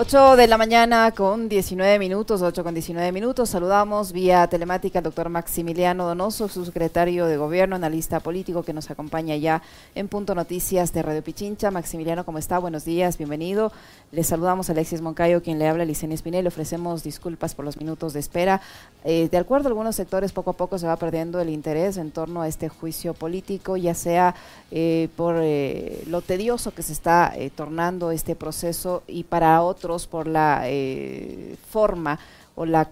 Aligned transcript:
8 0.00 0.36
de 0.36 0.46
la 0.46 0.56
mañana 0.56 1.10
con 1.10 1.48
19 1.48 1.98
minutos, 1.98 2.40
8 2.40 2.62
con 2.62 2.72
19 2.72 3.10
minutos. 3.10 3.48
Saludamos 3.48 4.12
vía 4.12 4.46
telemática 4.46 5.00
al 5.00 5.02
doctor 5.02 5.28
Maximiliano 5.28 6.06
Donoso, 6.06 6.46
subsecretario 6.46 7.26
de 7.26 7.36
Gobierno, 7.36 7.74
analista 7.74 8.20
político 8.20 8.62
que 8.62 8.72
nos 8.72 8.92
acompaña 8.92 9.34
ya 9.34 9.60
en 9.96 10.06
Punto 10.06 10.36
Noticias 10.36 10.92
de 10.92 11.02
Radio 11.02 11.24
Pichincha. 11.24 11.72
Maximiliano, 11.72 12.24
¿cómo 12.24 12.38
está? 12.38 12.60
Buenos 12.60 12.84
días, 12.84 13.18
bienvenido. 13.18 13.72
Le 14.12 14.22
saludamos 14.22 14.68
a 14.68 14.72
Alexis 14.72 15.00
Moncayo, 15.00 15.42
quien 15.42 15.58
le 15.58 15.66
habla 15.66 15.84
Licenia 15.84 16.14
Espinel. 16.14 16.44
Le 16.44 16.48
ofrecemos 16.48 17.02
disculpas 17.02 17.56
por 17.56 17.64
los 17.64 17.76
minutos 17.76 18.12
de 18.12 18.20
espera. 18.20 18.60
Eh, 19.02 19.28
de 19.28 19.36
acuerdo 19.36 19.66
algunos 19.66 19.96
sectores, 19.96 20.30
poco 20.30 20.50
a 20.50 20.56
poco 20.56 20.78
se 20.78 20.86
va 20.86 20.94
perdiendo 20.94 21.40
el 21.40 21.48
interés 21.48 21.96
en 21.96 22.12
torno 22.12 22.42
a 22.42 22.46
este 22.46 22.68
juicio 22.68 23.14
político, 23.14 23.76
ya 23.76 23.94
sea 23.94 24.36
eh, 24.70 25.08
por 25.16 25.34
eh, 25.40 26.04
lo 26.06 26.20
tedioso 26.20 26.70
que 26.70 26.84
se 26.84 26.92
está 26.92 27.34
tornando 27.56 28.12
este 28.12 28.36
proceso 28.36 29.02
y 29.08 29.24
para 29.24 29.60
otros 29.62 29.87
por 30.06 30.26
la 30.26 30.62
eh, 30.64 31.56
forma 31.70 32.18
o 32.54 32.66
la 32.66 32.90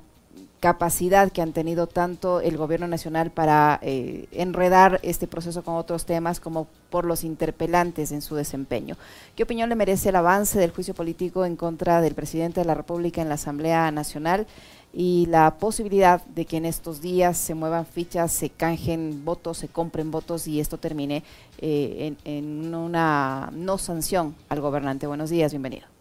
capacidad 0.61 1.30
que 1.30 1.43
han 1.43 1.52
tenido 1.52 1.87
tanto 1.87 2.41
el 2.41 2.57
gobierno 2.57 2.88
nacional 2.88 3.30
para 3.30 3.79
eh, 3.83 4.27
enredar 4.33 4.98
este 5.02 5.27
proceso 5.27 5.62
con 5.62 5.77
otros 5.77 6.07
temas 6.07 6.41
como 6.41 6.66
por 6.91 7.05
los 7.05 7.24
interpelantes 7.24 8.11
en 8.11 8.23
su 8.23 8.35
desempeño. 8.35 8.97
¿Qué 9.37 9.43
opinión 9.43 9.69
le 9.69 9.77
merece 9.77 10.09
el 10.09 10.16
avance 10.16 10.59
del 10.59 10.71
juicio 10.71 10.95
político 10.95 11.45
en 11.45 11.57
contra 11.57 12.01
del 12.01 12.15
presidente 12.15 12.61
de 12.61 12.66
la 12.66 12.74
República 12.74 13.21
en 13.21 13.29
la 13.29 13.35
Asamblea 13.35 13.91
Nacional 13.91 14.47
y 14.93 15.27
la 15.27 15.59
posibilidad 15.59 16.24
de 16.24 16.47
que 16.47 16.57
en 16.57 16.65
estos 16.65 17.02
días 17.02 17.37
se 17.37 17.55
muevan 17.55 17.85
fichas, 17.85 18.33
se 18.33 18.49
canjen 18.49 19.24
votos, 19.24 19.59
se 19.59 19.69
compren 19.69 20.10
votos 20.10 20.49
y 20.49 20.59
esto 20.59 20.79
termine 20.79 21.23
eh, 21.59 22.16
en, 22.24 22.37
en 22.37 22.74
una 22.74 23.51
no 23.52 23.77
sanción 23.77 24.35
al 24.49 24.60
gobernante? 24.60 25.07
Buenos 25.07 25.29
días, 25.29 25.52
bienvenido. 25.52 25.96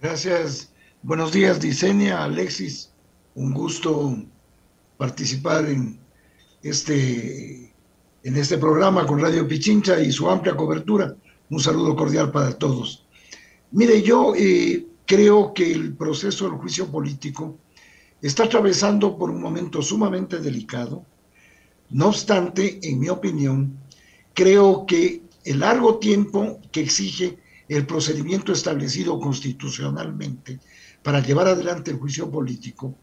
Gracias. 0.00 0.72
Buenos 1.02 1.32
días, 1.32 1.60
Diseña, 1.60 2.22
Alexis. 2.22 2.92
Un 3.34 3.52
gusto 3.52 4.16
participar 4.96 5.68
en 5.68 5.98
este, 6.62 7.74
en 8.22 8.36
este 8.36 8.58
programa 8.58 9.04
con 9.06 9.20
Radio 9.20 9.48
Pichincha 9.48 10.00
y 10.00 10.12
su 10.12 10.30
amplia 10.30 10.54
cobertura. 10.54 11.16
Un 11.50 11.58
saludo 11.58 11.96
cordial 11.96 12.30
para 12.30 12.52
todos. 12.52 13.06
Mire, 13.72 14.00
yo 14.00 14.34
eh, 14.36 14.86
creo 15.04 15.52
que 15.52 15.72
el 15.72 15.94
proceso 15.94 16.44
del 16.44 16.58
juicio 16.58 16.86
político 16.86 17.58
está 18.22 18.44
atravesando 18.44 19.18
por 19.18 19.30
un 19.30 19.40
momento 19.40 19.82
sumamente 19.82 20.38
delicado. 20.38 21.04
No 21.90 22.08
obstante, 22.08 22.78
en 22.82 23.00
mi 23.00 23.08
opinión, 23.08 23.76
creo 24.32 24.86
que 24.86 25.22
el 25.44 25.58
largo 25.58 25.98
tiempo 25.98 26.60
que 26.70 26.82
exige 26.82 27.38
el 27.68 27.86
procedimiento 27.86 28.52
establecido 28.52 29.18
constitucionalmente 29.20 30.58
para 31.02 31.20
llevar 31.20 31.48
adelante 31.48 31.90
el 31.90 31.98
juicio 31.98 32.30
político, 32.30 32.94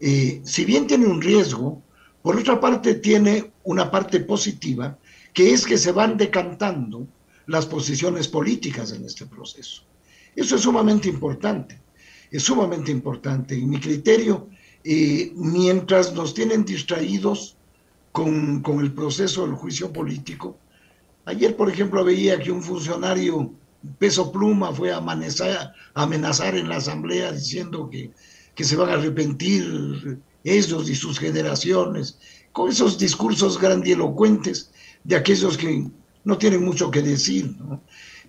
eh, 0.00 0.40
si 0.44 0.64
bien 0.64 0.86
tiene 0.86 1.06
un 1.06 1.20
riesgo, 1.20 1.82
por 2.22 2.36
otra 2.36 2.60
parte 2.60 2.94
tiene 2.94 3.52
una 3.64 3.90
parte 3.90 4.20
positiva, 4.20 4.98
que 5.32 5.52
es 5.52 5.64
que 5.64 5.78
se 5.78 5.92
van 5.92 6.16
decantando 6.16 7.06
las 7.46 7.66
posiciones 7.66 8.28
políticas 8.28 8.92
en 8.92 9.04
este 9.04 9.26
proceso. 9.26 9.82
Eso 10.36 10.56
es 10.56 10.62
sumamente 10.62 11.08
importante, 11.08 11.80
es 12.30 12.42
sumamente 12.42 12.90
importante. 12.90 13.54
En 13.54 13.68
mi 13.68 13.78
criterio, 13.78 14.48
eh, 14.82 15.32
mientras 15.36 16.12
nos 16.14 16.34
tienen 16.34 16.64
distraídos 16.64 17.56
con, 18.12 18.60
con 18.62 18.80
el 18.80 18.92
proceso 18.92 19.46
del 19.46 19.54
juicio 19.54 19.92
político, 19.92 20.58
ayer, 21.24 21.56
por 21.56 21.70
ejemplo, 21.70 22.04
veía 22.04 22.38
que 22.38 22.50
un 22.50 22.62
funcionario 22.62 23.52
Peso 23.98 24.32
Pluma 24.32 24.72
fue 24.72 24.92
a, 24.92 25.02
amenazar 25.94 26.56
en 26.56 26.68
la 26.68 26.76
asamblea 26.76 27.32
diciendo 27.32 27.88
que, 27.90 28.10
que 28.54 28.64
se 28.64 28.76
van 28.76 28.90
a 28.90 28.94
arrepentir 28.94 30.20
ellos 30.42 30.88
y 30.88 30.94
sus 30.94 31.18
generaciones, 31.18 32.18
con 32.52 32.70
esos 32.70 32.98
discursos 32.98 33.60
grandilocuentes 33.60 34.70
de 35.02 35.16
aquellos 35.16 35.56
que 35.56 35.88
no 36.24 36.38
tienen 36.38 36.64
mucho 36.64 36.90
que 36.90 37.02
decir. 37.02 37.54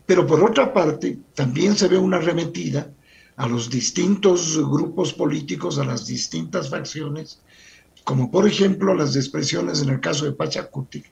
Pero 0.06 0.26
por 0.26 0.44
otra 0.44 0.74
parte, 0.74 1.20
también 1.34 1.76
se 1.76 1.88
ve 1.88 1.98
una 1.98 2.18
arremetida 2.18 2.92
a 3.38 3.48
los 3.48 3.70
distintos 3.70 4.58
grupos 4.58 5.14
políticos, 5.14 5.78
a 5.78 5.86
las 5.86 6.06
distintas 6.06 6.70
facciones, 6.70 7.42
como 8.04 8.32
por 8.32 8.48
ejemplo 8.48 8.94
las 8.94 9.16
expresiones 9.16 9.82
en 9.82 9.90
el 9.90 10.00
caso 10.00 10.26
de 10.26 10.32
Pachacuti, 10.32 11.04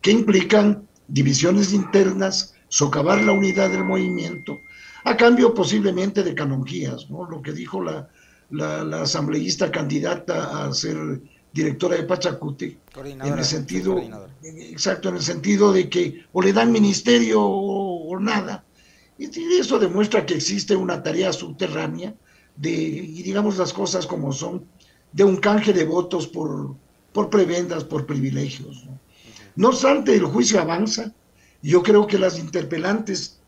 que 0.00 0.10
implican 0.10 0.86
divisiones 1.08 1.72
internas, 1.72 2.54
socavar 2.72 3.22
la 3.22 3.32
unidad 3.32 3.70
del 3.70 3.84
movimiento, 3.84 4.62
a 5.04 5.14
cambio 5.14 5.52
posiblemente 5.52 6.22
de 6.22 6.34
canonjías, 6.34 7.10
¿no? 7.10 7.28
Lo 7.28 7.42
que 7.42 7.52
dijo 7.52 7.82
la, 7.82 8.08
la, 8.48 9.02
asambleísta 9.02 9.70
candidata 9.70 10.64
a 10.64 10.72
ser 10.72 11.20
directora 11.52 11.96
de 11.96 12.04
Pachacuti, 12.04 12.78
en 12.96 13.38
el 13.38 13.44
sentido, 13.44 14.02
exacto, 14.42 15.10
en 15.10 15.16
el 15.16 15.22
sentido 15.22 15.70
de 15.70 15.90
que 15.90 16.24
o 16.32 16.40
le 16.40 16.54
dan 16.54 16.72
ministerio 16.72 17.42
o, 17.42 18.18
nada. 18.18 18.64
Y, 19.18 19.26
eso 19.60 19.78
demuestra 19.78 20.24
que 20.24 20.34
existe 20.34 20.74
una 20.74 21.02
tarea 21.02 21.30
subterránea 21.30 22.14
de, 22.56 22.72
y 22.72 23.22
digamos 23.22 23.58
las 23.58 23.74
cosas 23.74 24.06
como 24.06 24.32
son, 24.32 24.64
de 25.12 25.24
un 25.24 25.36
canje 25.36 25.74
de 25.74 25.84
votos 25.84 26.26
por, 26.26 26.74
por 27.12 27.28
prebendas, 27.28 27.84
por 27.84 28.06
privilegios. 28.06 28.86
¿no? 28.86 28.98
no 29.56 29.68
obstante, 29.68 30.14
el 30.14 30.24
juicio 30.24 30.58
avanza, 30.58 31.12
yo 31.62 31.82
creo 31.82 32.06
que 32.06 32.18
las 32.18 32.38
interpelantes, 32.38 33.40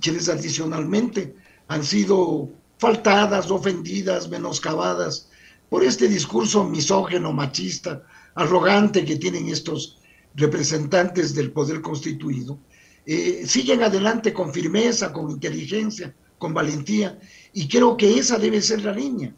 quienes 0.00 0.28
adicionalmente 0.28 1.34
han 1.68 1.84
sido 1.84 2.50
faltadas, 2.78 3.50
ofendidas, 3.50 4.28
menoscabadas 4.28 5.28
por 5.68 5.84
este 5.84 6.08
discurso 6.08 6.64
misógeno, 6.64 7.32
machista, 7.32 8.02
arrogante 8.34 9.04
que 9.04 9.16
tienen 9.16 9.48
estos 9.48 9.98
representantes 10.34 11.34
del 11.34 11.52
poder 11.52 11.80
constituido, 11.80 12.58
eh, 13.06 13.44
siguen 13.46 13.82
adelante 13.82 14.32
con 14.32 14.52
firmeza, 14.52 15.12
con 15.12 15.30
inteligencia, 15.30 16.14
con 16.38 16.54
valentía, 16.54 17.18
y 17.52 17.68
creo 17.68 17.96
que 17.96 18.18
esa 18.18 18.38
debe 18.38 18.60
ser 18.62 18.82
la 18.82 18.92
línea. 18.92 19.34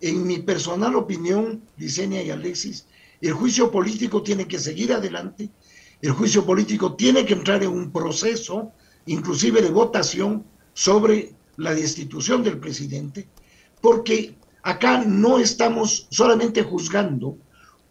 En 0.00 0.26
mi 0.26 0.38
personal 0.38 0.96
opinión, 0.96 1.62
Licenia 1.76 2.22
y 2.22 2.30
Alexis, 2.30 2.86
el 3.20 3.32
juicio 3.32 3.70
político 3.70 4.22
tiene 4.22 4.48
que 4.48 4.58
seguir 4.58 4.92
adelante 4.92 5.50
el 6.02 6.12
juicio 6.12 6.44
político 6.46 6.94
tiene 6.94 7.24
que 7.24 7.34
entrar 7.34 7.62
en 7.62 7.70
un 7.70 7.90
proceso, 7.90 8.72
inclusive 9.06 9.60
de 9.60 9.70
votación, 9.70 10.44
sobre 10.72 11.34
la 11.56 11.74
destitución 11.74 12.42
del 12.42 12.58
presidente, 12.58 13.28
porque 13.80 14.34
acá 14.62 15.04
no 15.04 15.38
estamos 15.38 16.06
solamente 16.10 16.62
juzgando 16.62 17.36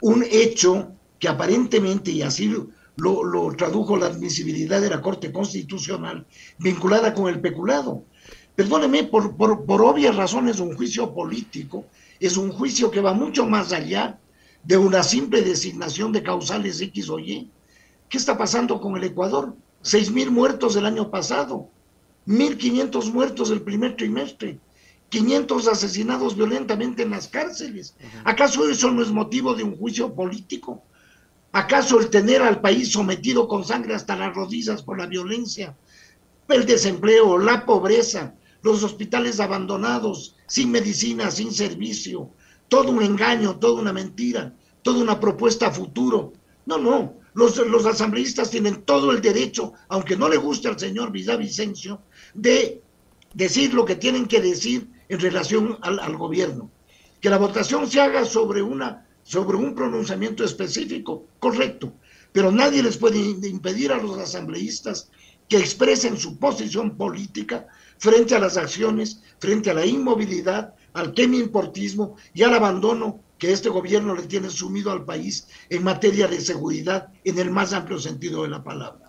un 0.01 0.23
hecho 0.29 0.91
que 1.19 1.27
aparentemente, 1.27 2.11
y 2.11 2.21
así 2.21 2.51
lo, 2.95 3.55
tradujo 3.55 3.97
la 3.97 4.07
admisibilidad 4.07 4.81
de 4.81 4.89
la 4.89 5.01
Corte 5.01 5.31
Constitucional, 5.31 6.25
vinculada 6.57 7.13
con 7.13 7.29
el 7.29 7.39
peculado. 7.39 8.03
Perdóneme, 8.55 9.03
por, 9.03 9.35
por, 9.35 9.65
por 9.65 9.81
obvias 9.81 10.15
razones, 10.15 10.59
un 10.59 10.75
juicio 10.75 11.13
político 11.13 11.85
es 12.19 12.37
un 12.37 12.51
juicio 12.51 12.91
que 12.91 13.01
va 13.01 13.13
mucho 13.13 13.45
más 13.45 13.71
allá 13.71 14.19
de 14.63 14.77
una 14.77 15.03
simple 15.03 15.41
designación 15.41 16.11
de 16.11 16.23
causales 16.23 16.81
X 16.81 17.09
o 17.09 17.19
Y 17.19 17.49
¿Qué 18.09 18.17
está 18.17 18.37
pasando 18.37 18.81
con 18.81 18.97
el 18.97 19.03
Ecuador? 19.03 19.55
Seis 19.81 20.11
mil 20.11 20.31
muertos 20.31 20.75
el 20.75 20.85
año 20.85 21.11
pasado, 21.11 21.69
1.500 22.27 23.11
muertos 23.13 23.51
el 23.51 23.61
primer 23.61 23.95
trimestre, 23.95 24.59
500 25.09 25.67
asesinados 25.67 26.35
violentamente 26.35 27.03
en 27.03 27.11
las 27.11 27.27
cárceles. 27.27 27.95
¿Acaso 28.23 28.67
eso 28.67 28.91
no 28.91 29.01
es 29.01 29.09
motivo 29.09 29.53
de 29.53 29.63
un 29.63 29.77
juicio 29.77 30.13
político? 30.13 30.83
¿Acaso 31.51 31.99
el 31.99 32.09
tener 32.09 32.41
al 32.41 32.61
país 32.61 32.91
sometido 32.91 33.47
con 33.47 33.63
sangre 33.63 33.95
hasta 33.95 34.15
las 34.15 34.35
rodillas 34.35 34.83
por 34.83 34.97
la 34.97 35.07
violencia, 35.07 35.75
el 36.47 36.65
desempleo, 36.65 37.37
la 37.37 37.65
pobreza, 37.65 38.33
los 38.63 38.83
hospitales 38.83 39.39
abandonados, 39.39 40.35
sin 40.47 40.71
medicina, 40.71 41.31
sin 41.31 41.51
servicio, 41.51 42.29
todo 42.67 42.91
un 42.91 43.01
engaño, 43.01 43.57
toda 43.57 43.81
una 43.81 43.93
mentira, 43.93 44.53
toda 44.81 45.01
una 45.01 45.19
propuesta 45.19 45.67
a 45.67 45.71
futuro? 45.71 46.33
No, 46.65 46.77
no, 46.77 47.18
los, 47.33 47.85
asambleístas 47.85 48.49
tienen 48.49 48.83
todo 48.83 49.11
el 49.11 49.21
derecho, 49.21 49.73
aunque 49.87 50.15
no 50.15 50.29
le 50.29 50.37
guste 50.37 50.67
al 50.67 50.79
señor 50.79 51.11
Villavicencio, 51.11 52.01
de 52.33 52.81
decir 53.33 53.73
lo 53.73 53.85
que 53.85 53.95
tienen 53.95 54.27
que 54.27 54.41
decir 54.41 54.87
en 55.07 55.19
relación 55.19 55.77
al, 55.81 56.17
gobierno. 56.17 56.71
Que 57.21 57.29
la 57.29 57.37
votación 57.37 57.89
se 57.89 57.99
haga 57.99 58.25
sobre, 58.25 58.61
una, 58.61 59.07
sobre 59.23 59.57
un 59.57 59.75
pronunciamiento 59.75 60.43
específico, 60.43 61.25
correcto, 61.39 61.93
pero 62.31 62.51
nadie 62.51 62.83
les 62.83 62.97
puede 62.97 63.19
impedir 63.19 63.91
a 63.91 64.01
los 64.01 64.17
asambleístas 64.17 65.09
que 65.47 65.57
expresen 65.57 66.17
su 66.17 66.37
posición 66.37 66.95
política 66.95 67.67
frente 67.97 68.35
a 68.35 68.39
las 68.39 68.55
acciones, 68.55 69.21
frente 69.39 69.71
a 69.71 69.73
la 69.73 69.85
inmovilidad, 69.85 70.75
al 70.99 71.13
importismo 71.17 72.15
y 72.33 72.43
al 72.43 72.53
abandono 72.53 73.19
que 73.37 73.51
este 73.51 73.69
gobierno 73.69 74.13
le 74.15 74.23
tiene 74.23 74.49
sumido 74.49 74.91
al 74.91 75.05
país 75.05 75.47
en 75.69 75.83
materia 75.83 76.27
de 76.27 76.41
seguridad 76.41 77.09
en 77.23 77.39
el 77.39 77.49
más 77.49 77.73
amplio 77.73 77.97
sentido 77.97 78.43
de 78.43 78.49
la 78.49 78.63
palabra. 78.63 79.07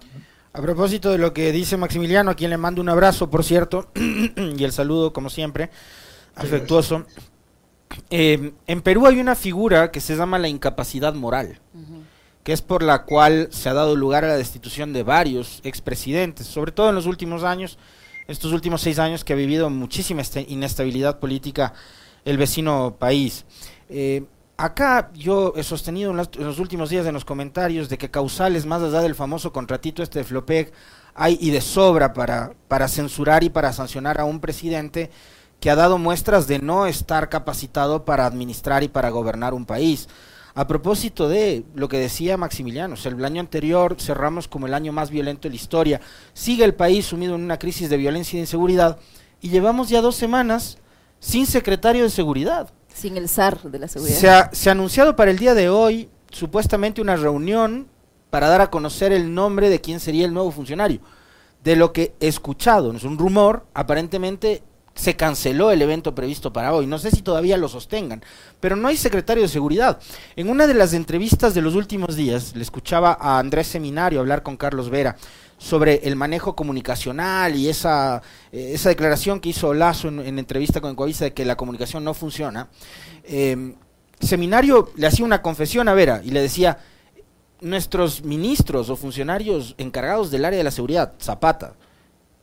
A 0.53 0.61
propósito 0.63 1.11
de 1.11 1.19
lo 1.19 1.33
que 1.33 1.53
dice 1.53 1.77
Maximiliano, 1.77 2.31
a 2.31 2.35
quien 2.35 2.51
le 2.51 2.57
mando 2.57 2.81
un 2.81 2.89
abrazo, 2.89 3.31
por 3.31 3.45
cierto, 3.45 3.91
y 3.95 4.65
el 4.65 4.73
saludo, 4.73 5.13
como 5.13 5.31
siempre, 5.31 5.71
afectuoso. 6.35 7.07
Eh, 8.09 8.53
en 8.67 8.83
Perú 8.83 9.07
hay 9.07 9.21
una 9.21 9.35
figura 9.35 9.91
que 9.91 10.01
se 10.01 10.17
llama 10.17 10.39
la 10.39 10.49
incapacidad 10.49 11.15
moral, 11.15 11.61
que 12.43 12.53
es 12.53 12.63
por 12.63 12.83
la 12.83 13.05
cual 13.05 13.49
se 13.51 13.69
ha 13.69 13.75
dado 13.75 13.97
lugar 13.97 14.25
a 14.25 14.29
la 14.29 14.37
destitución 14.37 14.93
de 14.93 15.03
varios 15.03 15.61
expresidentes, 15.65 16.47
sobre 16.47 16.73
todo 16.73 16.89
en 16.89 16.95
los 16.95 17.07
últimos 17.07 17.45
años, 17.45 17.79
estos 18.27 18.53
últimos 18.53 18.81
seis 18.81 18.99
años 18.99 19.25
que 19.25 19.33
ha 19.33 19.37
vivido 19.37 19.71
muchísima 19.71 20.23
inestabilidad 20.49 21.19
política 21.19 21.73
el 22.25 22.37
vecino 22.37 22.97
país. 22.99 23.45
Eh, 23.89 24.25
acá 24.57 25.11
yo 25.15 25.55
he 25.57 25.63
sostenido 25.63 26.11
en 26.11 26.17
los, 26.17 26.59
últimos 26.59 26.91
días 26.91 27.07
en 27.07 27.15
los 27.15 27.25
comentarios 27.25 27.89
de 27.89 27.99
que 27.99 28.11
causales, 28.11 28.67
más 28.67 28.83
allá 28.83 29.01
del 29.01 29.15
famoso 29.15 29.53
contratito 29.53 30.03
este 30.03 30.21
de 30.21 30.25
Flopec, 30.25 30.73
hay 31.15 31.39
y 31.41 31.51
de 31.51 31.61
sobra 31.61 32.13
para, 32.13 32.53
para 32.69 32.89
censurar 32.89 33.43
y 33.43 33.51
para 33.51 33.73
sancionar 33.73 34.21
a 34.21 34.25
un 34.25 34.41
presidente 34.41 35.11
que 35.59 35.71
ha 35.71 35.77
dado 35.77 35.99
muestras 35.99 36.47
de 36.47 36.59
no 36.59 36.87
estar 36.87 37.29
capacitado 37.29 38.05
para 38.05 38.27
administrar 38.27 38.83
y 38.83 38.89
para 38.89 39.11
gobernar 39.11 39.55
un 39.55 39.67
país. 39.67 40.09
A 40.55 40.67
propósito 40.67 41.29
de 41.29 41.65
lo 41.75 41.89
que 41.89 41.99
decía 41.99 42.37
Maximiliano, 42.37 42.97
el 43.03 43.25
año 43.25 43.41
anterior 43.41 43.97
cerramos 43.99 44.49
como 44.49 44.67
el 44.67 44.75
año 44.75 44.93
más 44.93 45.11
violento 45.11 45.43
de 45.43 45.51
la 45.51 45.57
historia, 45.57 46.01
sigue 46.33 46.65
el 46.65 46.75
país 46.75 47.07
sumido 47.07 47.37
en 47.37 47.43
una 47.43 47.59
crisis 47.59 47.89
de 47.89 47.97
violencia 47.97 48.37
y 48.37 48.39
de 48.39 48.45
inseguridad 48.45 48.99
y 49.41 49.51
llevamos 49.51 49.89
ya 49.89 50.01
dos 50.01 50.17
semanas 50.17 50.79
sin 51.21 51.47
secretario 51.47 52.03
de 52.03 52.11
seguridad. 52.11 52.71
Sin 52.93 53.17
el 53.17 53.29
SAR 53.29 53.63
de 53.63 53.79
la 53.79 53.89
seguridad. 53.89 54.19
Se 54.19 54.29
ha, 54.29 54.51
se 54.53 54.69
ha 54.69 54.73
anunciado 54.73 55.15
para 55.15 55.31
el 55.31 55.39
día 55.39 55.55
de 55.55 55.69
hoy 55.69 56.09
supuestamente 56.31 57.01
una 57.01 57.17
reunión 57.17 57.87
para 58.31 58.49
dar 58.49 58.61
a 58.61 58.71
conocer 58.71 59.13
el 59.13 59.33
nombre 59.35 59.69
de 59.69 59.81
quién 59.81 60.01
sería 60.01 60.25
el 60.25 60.33
nuevo 60.33 60.51
funcionario. 60.51 61.01
De 61.63 61.77
lo 61.77 61.93
que 61.93 62.15
he 62.21 62.29
escuchado, 62.29 62.93
es 62.93 63.05
un 63.05 63.19
rumor, 63.19 63.67
aparentemente 63.75 64.63
se 64.95 65.17
canceló 65.17 65.71
el 65.71 65.83
evento 65.83 66.15
previsto 66.15 66.53
para 66.53 66.75
hoy. 66.75 66.87
No 66.87 66.99
sé 66.99 67.11
si 67.11 67.23
todavía 67.23 67.57
lo 67.57 67.69
sostengan, 67.69 68.23
pero 68.61 68.77
no 68.77 68.89
hay 68.89 68.97
secretario 68.97 69.43
de 69.43 69.49
seguridad. 69.49 69.99
En 70.37 70.49
una 70.49 70.67
de 70.67 70.75
las 70.75 70.93
entrevistas 70.93 71.55
de 71.55 71.63
los 71.63 71.75
últimos 71.75 72.17
días, 72.17 72.55
le 72.55 72.63
escuchaba 72.63 73.17
a 73.21 73.39
Andrés 73.39 73.69
Seminario 73.69 74.21
hablar 74.21 74.43
con 74.43 74.57
Carlos 74.57 74.91
Vera 74.91 75.17
sobre 75.59 75.97
el 76.05 76.17
manejo 76.17 76.57
comunicacional 76.57 77.55
y 77.55 77.69
esa, 77.69 78.23
eh, 78.51 78.73
esa 78.75 78.89
declaración 78.89 79.41
que 79.41 79.51
hizo 79.51 79.75
Lazo 79.75 80.09
en, 80.09 80.39
entrevista 80.39 80.81
con 80.81 80.97
Coavisa 80.97 81.25
de 81.25 81.35
que 81.35 81.45
la 81.45 81.57
comunicación 81.57 82.03
no 82.03 82.15
funciona. 82.15 82.69
Eh, 83.25 83.75
seminario 84.21 84.91
le 84.97 85.07
hacía 85.07 85.25
una 85.25 85.43
confesión 85.43 85.89
a 85.89 85.95
Vera 85.95 86.21
y 86.25 86.31
le 86.31 86.41
decía, 86.41 86.79
nuestros 87.61 88.23
ministros 88.23 88.89
o 88.91 88.97
funcionarios 88.97 89.75
encargados 89.79 90.31
del 90.31 90.45
área 90.45 90.59
de 90.59 90.65
la 90.65 90.71
seguridad, 90.71 91.13
Zapata 91.21 91.75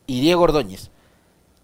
y 0.06 0.20
Diego 0.20 0.42
Ordóñez, 0.42 0.90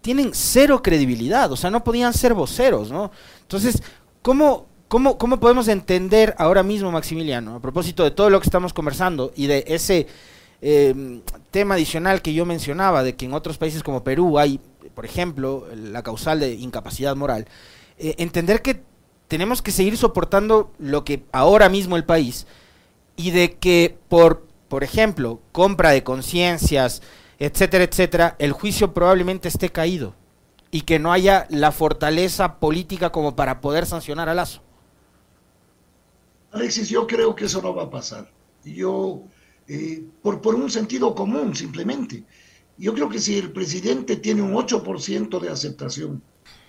tienen 0.05 0.35
cero 0.35 0.83
credibilidad, 0.83 1.51
o 1.51 1.55
sea, 1.55 1.71
no 1.71 1.83
podían 1.83 2.13
ser 2.13 2.35
voceros, 2.35 2.91
¿no? 2.91 3.09
Entonces, 3.41 3.81
¿cómo, 4.21 4.67
cómo, 4.87 5.17
cómo 5.17 5.39
podemos 5.39 5.67
entender 5.67 6.35
ahora 6.37 6.61
mismo, 6.61 6.91
Maximiliano, 6.91 7.55
a 7.55 7.59
propósito 7.59 8.03
de 8.03 8.11
todo 8.11 8.29
lo 8.29 8.39
que 8.39 8.45
estamos 8.45 8.71
conversando 8.71 9.33
y 9.35 9.47
de 9.47 9.63
ese 9.67 10.05
eh, 10.61 11.21
tema 11.49 11.73
adicional 11.73 12.21
que 12.21 12.35
yo 12.35 12.45
mencionaba, 12.45 13.01
de 13.01 13.15
que 13.15 13.25
en 13.25 13.33
otros 13.33 13.57
países 13.57 13.81
como 13.81 14.03
Perú 14.03 14.37
hay, 14.37 14.59
por 14.93 15.05
ejemplo, 15.05 15.65
la 15.73 16.03
causal 16.03 16.39
de 16.39 16.53
incapacidad 16.53 17.15
moral, 17.15 17.47
eh, 17.97 18.13
entender 18.19 18.61
que 18.61 18.83
tenemos 19.27 19.63
que 19.63 19.71
seguir 19.71 19.97
soportando 19.97 20.71
lo 20.77 21.03
que 21.03 21.23
ahora 21.31 21.67
mismo 21.67 21.95
el 21.95 22.03
país 22.03 22.45
y 23.17 23.31
de 23.31 23.53
que 23.53 23.97
por, 24.07 24.45
por 24.67 24.83
ejemplo, 24.83 25.39
compra 25.51 25.89
de 25.89 26.03
conciencias, 26.03 27.01
etcétera, 27.39 27.83
etcétera, 27.83 28.35
el 28.39 28.51
juicio 28.51 28.93
probablemente 28.93 29.47
esté 29.47 29.69
caído 29.69 30.15
y 30.71 30.81
que 30.81 30.99
no 30.99 31.11
haya 31.11 31.47
la 31.49 31.71
fortaleza 31.71 32.59
política 32.59 33.11
como 33.11 33.35
para 33.35 33.61
poder 33.61 33.85
sancionar 33.85 34.29
a 34.29 34.33
Lazo. 34.33 34.61
Alexis, 36.51 36.89
yo 36.89 37.05
creo 37.05 37.35
que 37.35 37.45
eso 37.45 37.61
no 37.61 37.75
va 37.75 37.83
a 37.83 37.89
pasar. 37.89 38.31
Yo 38.63 39.23
eh, 39.67 40.03
por, 40.21 40.41
por 40.41 40.55
un 40.55 40.69
sentido 40.69 41.15
común 41.15 41.55
simplemente. 41.55 42.23
Yo 42.77 42.93
creo 42.93 43.09
que 43.09 43.19
si 43.19 43.37
el 43.37 43.51
presidente 43.51 44.17
tiene 44.17 44.41
un 44.41 44.53
8% 44.53 45.39
de 45.39 45.49
aceptación, 45.49 46.21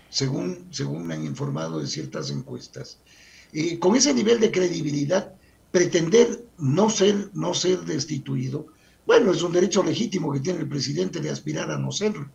según, 0.08 0.66
según 0.70 1.06
me 1.06 1.14
han 1.14 1.24
informado 1.24 1.80
de 1.80 1.86
ciertas 1.86 2.30
encuestas, 2.30 2.98
eh, 3.52 3.78
con 3.78 3.96
ese 3.96 4.14
nivel 4.14 4.40
de 4.40 4.50
credibilidad, 4.50 5.34
pretender 5.72 6.46
no 6.58 6.88
ser, 6.88 7.30
no 7.34 7.54
ser 7.54 7.80
destituido, 7.80 8.68
bueno, 9.06 9.32
es 9.32 9.42
un 9.42 9.52
derecho 9.52 9.82
legítimo 9.82 10.32
que 10.32 10.40
tiene 10.40 10.60
el 10.60 10.68
presidente 10.68 11.20
de 11.20 11.30
aspirar 11.30 11.70
a 11.70 11.78
no 11.78 11.92
serlo. 11.92 12.28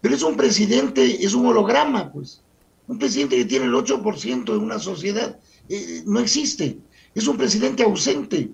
Pero 0.00 0.14
es 0.14 0.22
un 0.22 0.36
presidente, 0.36 1.24
es 1.24 1.34
un 1.34 1.46
holograma, 1.46 2.10
pues. 2.12 2.42
Un 2.88 2.98
presidente 2.98 3.36
que 3.36 3.44
tiene 3.44 3.66
el 3.66 3.72
8% 3.72 4.44
de 4.44 4.56
una 4.56 4.78
sociedad 4.78 5.38
eh, 5.68 6.02
no 6.06 6.20
existe. 6.20 6.78
Es 7.14 7.26
un 7.26 7.36
presidente 7.36 7.82
ausente. 7.82 8.50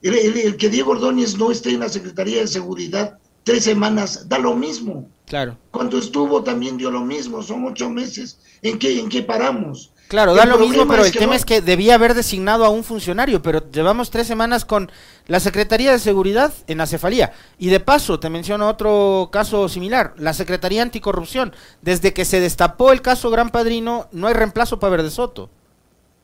El, 0.00 0.56
que 0.56 0.68
Diego 0.68 0.92
Ordóñez 0.92 1.36
no 1.36 1.50
esté 1.50 1.70
en 1.70 1.80
la 1.80 1.88
Secretaría 1.88 2.40
de 2.40 2.46
Seguridad 2.46 3.18
tres 3.42 3.64
semanas, 3.64 4.28
da 4.28 4.38
lo 4.38 4.54
mismo. 4.54 5.08
Claro. 5.26 5.58
Cuando 5.70 5.98
estuvo 5.98 6.42
también 6.42 6.76
dio 6.76 6.90
lo 6.90 7.04
mismo, 7.04 7.42
son 7.42 7.66
ocho 7.66 7.90
meses. 7.90 8.38
¿En 8.62 8.78
qué, 8.78 8.98
en 8.98 9.08
qué 9.08 9.22
paramos? 9.22 9.92
Claro, 10.08 10.34
da 10.34 10.46
lo 10.46 10.58
mismo, 10.58 10.88
pero 10.88 11.04
el 11.04 11.12
tema 11.12 11.36
es 11.36 11.44
que 11.44 11.60
debía 11.60 11.94
haber 11.94 12.14
designado 12.14 12.64
a 12.64 12.70
un 12.70 12.82
funcionario, 12.82 13.42
pero 13.42 13.70
llevamos 13.70 14.10
tres 14.10 14.26
semanas 14.26 14.64
con 14.64 14.90
la 15.26 15.38
Secretaría 15.38 15.92
de 15.92 15.98
Seguridad 15.98 16.52
en 16.66 16.80
acefalía. 16.80 17.34
Y 17.58 17.68
de 17.68 17.78
paso, 17.78 18.18
te 18.18 18.30
menciono 18.30 18.68
otro 18.68 19.28
caso 19.30 19.68
similar, 19.68 20.14
la 20.16 20.32
Secretaría 20.32 20.82
Anticorrupción. 20.82 21.54
Desde 21.82 22.14
que 22.14 22.24
se 22.24 22.40
destapó 22.40 22.90
el 22.90 23.02
caso 23.02 23.28
Gran 23.28 23.50
Padrino, 23.50 24.08
no 24.10 24.28
hay 24.28 24.34
reemplazo 24.34 24.78
para 24.80 24.92
Verde 24.92 25.10
Soto. 25.10 25.50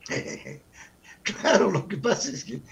claro, 1.22 1.70
lo 1.70 1.86
que 1.86 1.98
pasa 1.98 2.30
es 2.30 2.42
que 2.42 2.62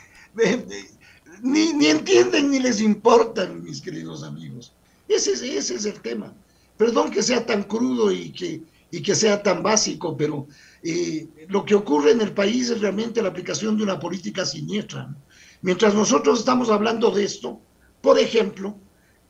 ni, 1.43 1.75
ni, 1.75 1.87
entienden 1.89 2.51
ni 2.51 2.59
les 2.59 2.81
importan, 2.81 3.63
mis 3.63 3.83
queridos 3.83 4.23
amigos. 4.23 4.73
Ese, 5.09 5.33
ese 5.33 5.75
es 5.75 5.85
el 5.85 6.01
tema. 6.01 6.33
Perdón 6.79 7.11
que 7.11 7.23
sea 7.23 7.45
tan 7.45 7.65
crudo 7.65 8.11
y 8.11 8.31
que, 8.31 8.63
y 8.91 9.03
que 9.03 9.15
sea 9.15 9.43
tan 9.43 9.63
básico, 9.63 10.17
pero 10.17 10.47
eh, 10.83 11.29
lo 11.49 11.65
que 11.65 11.75
ocurre 11.75 12.11
en 12.13 12.21
el 12.21 12.33
país 12.33 12.71
es 12.71 12.81
realmente 12.81 13.23
la 13.23 13.29
aplicación 13.29 13.77
de 13.77 13.85
una 13.85 14.01
política 14.01 14.45
siniestra. 14.45 15.15
Mientras 15.61 15.95
nosotros 15.95 16.41
estamos 16.41 16.71
hablando 16.71 17.11
de 17.11 17.25
esto, 17.25 17.61
por 18.01 18.19
ejemplo, 18.19 18.77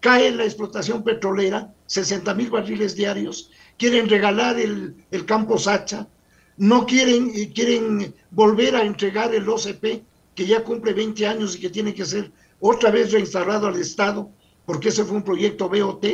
cae 0.01 0.31
la 0.33 0.45
explotación 0.45 1.05
petrolera, 1.05 1.75
60 1.87 2.35
mil 2.35 2.51
barriles 2.51 2.97
diarios, 2.97 3.51
quieren 3.77 4.09
regalar 4.09 4.59
el, 4.59 4.97
el 5.11 5.27
campo 5.27 5.59
Sacha, 5.59 6.09
no 6.57 6.87
quieren, 6.87 7.33
eh, 7.35 7.53
quieren 7.55 8.15
volver 8.31 8.77
a 8.77 8.85
entregar 8.85 9.35
el 9.35 9.49
OCP, 9.49 10.05
que 10.35 10.47
ya 10.47 10.65
cumple 10.65 10.95
20 10.95 11.27
años 11.27 11.55
y 11.55 11.61
que 11.61 11.71
tiene 11.71 11.95
que 11.95 12.05
ser 12.05 12.33
otra 12.61 12.91
vez 12.91 13.13
reinstalado 13.13 13.67
al 13.67 13.77
Estado, 13.77 14.31
porque 14.65 14.89
ese 14.89 15.05
fue 15.05 15.17
un 15.17 15.25
proyecto 15.25 15.69
BOT, 15.69 16.05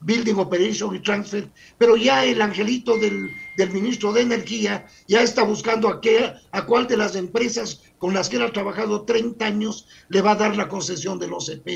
Building 0.00 0.34
Operation 0.36 0.94
y 0.94 1.00
Transfer, 1.00 1.48
pero 1.76 1.96
ya 1.96 2.24
el 2.24 2.40
angelito 2.40 2.96
del, 2.98 3.30
ministro 3.72 4.12
de 4.12 4.22
Energía 4.22 4.86
ya 5.08 5.22
está 5.22 5.42
buscando 5.42 5.88
a, 5.88 6.00
qué, 6.00 6.32
a 6.52 6.66
cuál 6.66 6.86
de 6.86 6.96
las 6.96 7.16
empresas 7.16 7.82
con 7.98 8.14
las 8.14 8.28
que 8.28 8.36
él 8.36 8.42
ha 8.42 8.52
trabajado 8.52 9.02
30 9.02 9.44
años 9.44 9.86
le 10.08 10.20
va 10.20 10.32
a 10.32 10.36
dar 10.36 10.56
la 10.56 10.68
concesión 10.68 11.18
del 11.18 11.32
OCP. 11.32 11.68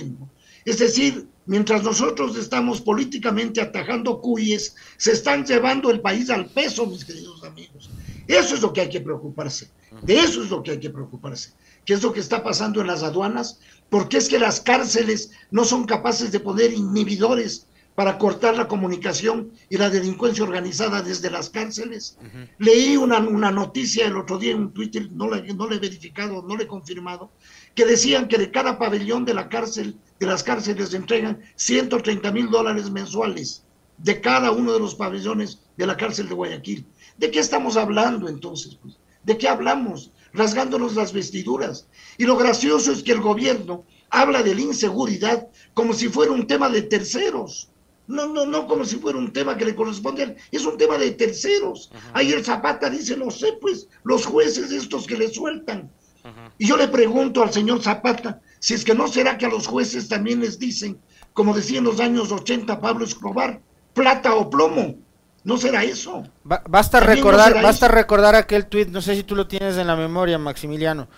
Es 0.64 0.79
decir, 0.79 1.26
mientras 1.47 1.83
nosotros 1.83 2.37
estamos 2.37 2.81
políticamente 2.81 3.61
atajando 3.61 4.21
cuyes, 4.21 4.76
se 4.97 5.12
están 5.12 5.45
llevando 5.45 5.91
el 5.91 6.00
país 6.00 6.31
al 6.31 6.47
peso, 6.47 6.87
mis 6.87 7.05
queridos 7.05 7.43
amigos. 7.43 7.91
Eso 8.29 8.55
es 8.55 8.62
lo 8.62 8.73
que 8.73 8.83
hay 8.83 8.88
que 8.88 9.00
preocuparse. 9.00 9.69
De 10.02 10.14
eso 10.21 10.45
es 10.45 10.50
lo 10.50 10.62
que 10.62 10.71
hay 10.71 10.81
que 10.81 10.91
preocuparse 10.91 11.52
qué 11.85 11.95
es 11.95 12.02
lo 12.02 12.12
que 12.12 12.21
está 12.21 12.43
pasando 12.43 12.81
en 12.81 12.87
las 12.87 13.02
aduanas, 13.02 13.59
porque 13.91 14.19
es 14.19 14.29
que 14.29 14.38
las 14.38 14.61
cárceles 14.61 15.31
no 15.50 15.64
son 15.64 15.85
capaces 15.85 16.33
de 16.33 16.41
poner 16.41 16.73
inhibidores 16.73 17.67
para 17.95 18.19
cortar 18.19 18.57
la 18.57 18.69
comunicación 18.69 19.53
y 19.69 19.77
la 19.77 19.91
delincuencia 19.91 20.45
organizada 20.45 21.03
desde 21.03 21.31
las 21.31 21.51
cárceles. 21.51 22.17
Leí 22.59 22.97
una, 22.97 23.19
una, 23.19 23.51
noticia 23.51 24.07
el 24.07 24.17
otro 24.17 24.39
día 24.39 24.53
en 24.53 24.61
un 24.61 24.73
Twitter, 24.73 25.09
no 25.13 25.29
la, 25.29 25.41
no 25.41 25.71
he 25.71 25.79
verificado, 25.79 26.43
no 26.43 26.57
le 26.57 26.65
he 26.65 26.67
confirmado, 26.67 27.31
que 27.75 27.85
decían 27.85 28.29
que 28.29 28.39
de 28.39 28.51
cada 28.51 28.79
pabellón 28.79 29.25
de 29.25 29.35
la 29.35 29.49
cárcel, 29.49 29.97
de 30.19 30.27
las 30.27 30.43
cárceles 30.43 30.91
se 30.91 30.97
entregan 30.97 31.41
130 31.57 32.33
mil 32.33 32.51
dólares 32.51 32.91
mensuales 32.91 33.65
de 33.99 34.21
cada 34.21 34.51
uno 34.51 34.73
de 34.73 34.81
los 34.81 34.95
pabellones 34.95 35.61
de 35.77 35.87
la 35.87 35.97
cárcel 35.97 36.29
de 36.29 36.35
Guayaquil. 36.35 36.87
¿De 37.19 37.31
qué 37.31 37.41
estamos 37.41 37.77
hablando 37.77 38.29
entonces? 38.29 38.77
Pues? 38.81 38.97
¿De 39.23 39.37
qué 39.37 39.49
hablamos? 39.49 40.11
rasgándonos 40.33 40.95
las 40.95 41.13
vestiduras. 41.13 41.87
Y 42.19 42.25
lo 42.25 42.37
gracioso 42.37 42.93
es 42.93 43.03
que 43.03 43.13
el 43.13 43.21
gobierno 43.21 43.85
habla 44.11 44.43
de 44.43 44.55
la 44.55 44.61
inseguridad 44.61 45.49
como 45.75 45.93
si 45.95 46.09
fuera 46.09 46.33
un 46.33 46.47
tema 46.47 46.69
de 46.69 46.83
terceros. 46.83 47.71
No, 48.07 48.27
no, 48.27 48.47
no 48.47 48.67
como 48.67 48.85
si 48.85 48.97
fuera 48.97 49.19
un 49.19 49.33
tema 49.33 49.57
que 49.57 49.65
le 49.65 49.75
corresponde 49.75 50.23
a 50.23 50.25
él, 50.27 50.37
es 50.51 50.65
un 50.65 50.77
tema 50.77 50.99
de 50.99 51.13
terceros. 51.13 51.91
Ahí 52.13 52.33
el 52.33 52.45
Zapata 52.45 52.91
dice, 52.91 53.17
no 53.17 53.31
sé, 53.31 53.55
pues, 53.61 53.89
los 54.05 54.27
jueces 54.27 54.73
estos 54.73 55.07
que 55.07 55.17
le 55.17 55.33
sueltan. 55.33 55.91
Y 56.59 56.69
yo 56.69 56.77
le 56.77 56.89
pregunto 56.89 57.43
al 57.43 57.53
señor 57.53 57.83
Zapata, 57.83 58.41
si 58.61 58.75
es 58.75 58.85
que 58.85 58.95
no 58.95 59.09
será 59.09 59.39
que 59.39 59.47
a 59.47 59.49
los 59.49 59.67
jueces 59.67 60.09
también 60.09 60.41
les 60.41 60.59
dicen, 60.59 60.99
como 61.33 61.55
decía 61.55 61.79
en 61.79 61.85
los 61.85 62.01
años 62.01 62.31
80 62.31 62.81
Pablo 62.81 63.05
Escobar, 63.05 63.61
plata 63.95 64.35
o 64.35 64.49
plomo. 64.49 64.97
¿No 65.45 65.57
será 65.57 65.83
eso? 65.83 66.23
basta 66.45 67.01
recordar, 67.01 67.61
basta 67.61 67.89
recordar 67.89 68.37
aquel 68.37 68.67
tuit, 68.67 68.89
no 68.91 69.03
sé 69.03 69.17
si 69.17 69.25
tú 69.25 69.35
lo 69.35 69.49
tienes 69.49 69.77
en 69.77 69.89
la 69.89 69.97
memoria, 69.97 70.39
Maximiliano. 70.39 71.09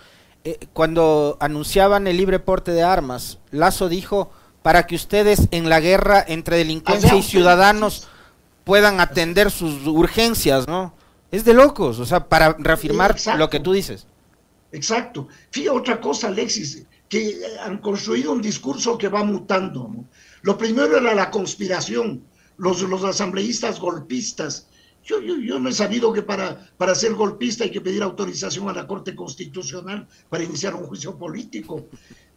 Eh, 0.43 0.57
cuando 0.73 1.37
anunciaban 1.39 2.07
el 2.07 2.17
libre 2.17 2.39
porte 2.39 2.71
de 2.71 2.81
armas, 2.81 3.37
Lazo 3.51 3.87
dijo 3.87 4.31
para 4.65 4.87
que 4.87 4.95
ustedes 4.95 5.47
en 5.51 5.69
la 5.69 5.79
guerra 5.79 6.25
entre 6.27 6.57
delincuencia 6.57 7.13
y 7.13 7.21
ciudadanos 7.21 8.07
puedan 8.63 8.99
atender 8.99 9.51
sus 9.51 9.85
urgencias, 9.85 10.67
¿no? 10.67 10.91
Es 11.29 11.45
de 11.45 11.53
locos, 11.53 11.99
o 11.99 12.05
sea, 12.07 12.27
para 12.27 12.55
reafirmar 12.57 13.15
lo 13.37 13.47
que 13.51 13.59
tú 13.59 13.73
dices. 13.73 14.07
Exacto. 14.71 15.27
Fíjate 15.51 15.77
otra 15.77 16.01
cosa, 16.01 16.29
Alexis, 16.29 16.83
que 17.07 17.41
han 17.63 17.77
construido 17.77 18.31
un 18.31 18.41
discurso 18.41 18.97
que 18.97 19.07
va 19.07 19.23
mutando. 19.23 19.87
Lo 20.41 20.57
primero 20.57 20.97
era 20.97 21.13
la 21.13 21.29
conspiración, 21.29 22.23
los, 22.57 22.81
los 22.81 23.03
asambleístas 23.03 23.79
golpistas. 23.79 24.65
Yo, 25.03 25.21
yo, 25.21 25.37
yo, 25.37 25.59
no 25.59 25.69
he 25.69 25.73
sabido 25.73 26.11
que 26.11 26.23
para, 26.23 26.71
para 26.75 26.95
ser 26.95 27.13
golpista 27.13 27.65
hay 27.65 27.71
que 27.71 27.81
pedir 27.81 28.01
autorización 28.01 28.67
a 28.67 28.73
la 28.73 28.87
Corte 28.87 29.15
Constitucional 29.15 30.07
para 30.27 30.43
iniciar 30.43 30.73
un 30.73 30.87
juicio 30.87 31.15
político. 31.19 31.85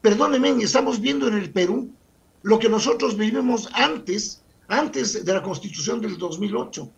Perdónenme, 0.03 0.63
estamos 0.63 1.01
viendo 1.01 1.27
en 1.27 1.39
el 1.39 1.51
Perú 1.51 1.91
lo 2.43 2.59
que 2.59 2.69
nosotros 2.69 3.17
vivimos 3.17 3.69
antes, 3.73 4.43
antes 4.69 5.25
de 5.25 5.33
la 5.33 5.43
Constitución 5.43 6.01
del 6.01 6.19
2008. 6.19 6.91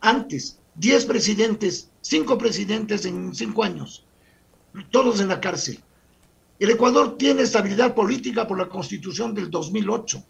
Antes, 0.00 0.58
10 0.74 1.04
presidentes, 1.06 1.88
5 2.00 2.38
presidentes 2.38 3.04
en 3.04 3.34
5 3.34 3.64
años, 3.64 4.04
todos 4.90 5.20
en 5.20 5.28
la 5.28 5.40
cárcel. 5.40 5.78
El 6.58 6.70
Ecuador 6.70 7.16
tiene 7.16 7.42
estabilidad 7.42 7.94
política 7.94 8.46
por 8.46 8.58
la 8.58 8.68
Constitución 8.68 9.34
del 9.34 9.50
2008, 9.50 10.22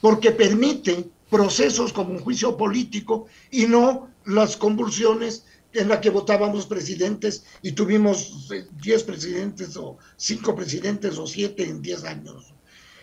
porque 0.00 0.32
permite 0.32 1.08
procesos 1.30 1.92
como 1.92 2.10
un 2.10 2.20
juicio 2.20 2.56
político 2.56 3.26
y 3.50 3.66
no 3.66 4.10
las 4.26 4.56
convulsiones 4.56 5.44
en 5.72 5.88
las 5.88 6.00
que 6.00 6.10
votábamos 6.10 6.66
presidentes 6.66 7.44
y 7.62 7.72
tuvimos 7.72 8.48
10 8.82 9.02
eh, 9.02 9.04
presidentes 9.04 9.76
o 9.76 9.96
5 10.16 10.54
presidentes 10.54 11.16
o 11.18 11.26
7 11.26 11.64
en 11.64 11.80
10 11.80 12.04
años. 12.04 12.52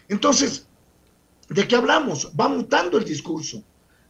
Entonces, 0.10 0.66
¿de 1.48 1.68
qué 1.68 1.76
hablamos? 1.76 2.32
Va 2.38 2.50
mutando 2.50 2.98
el 2.98 3.06
discurso. 3.06 3.64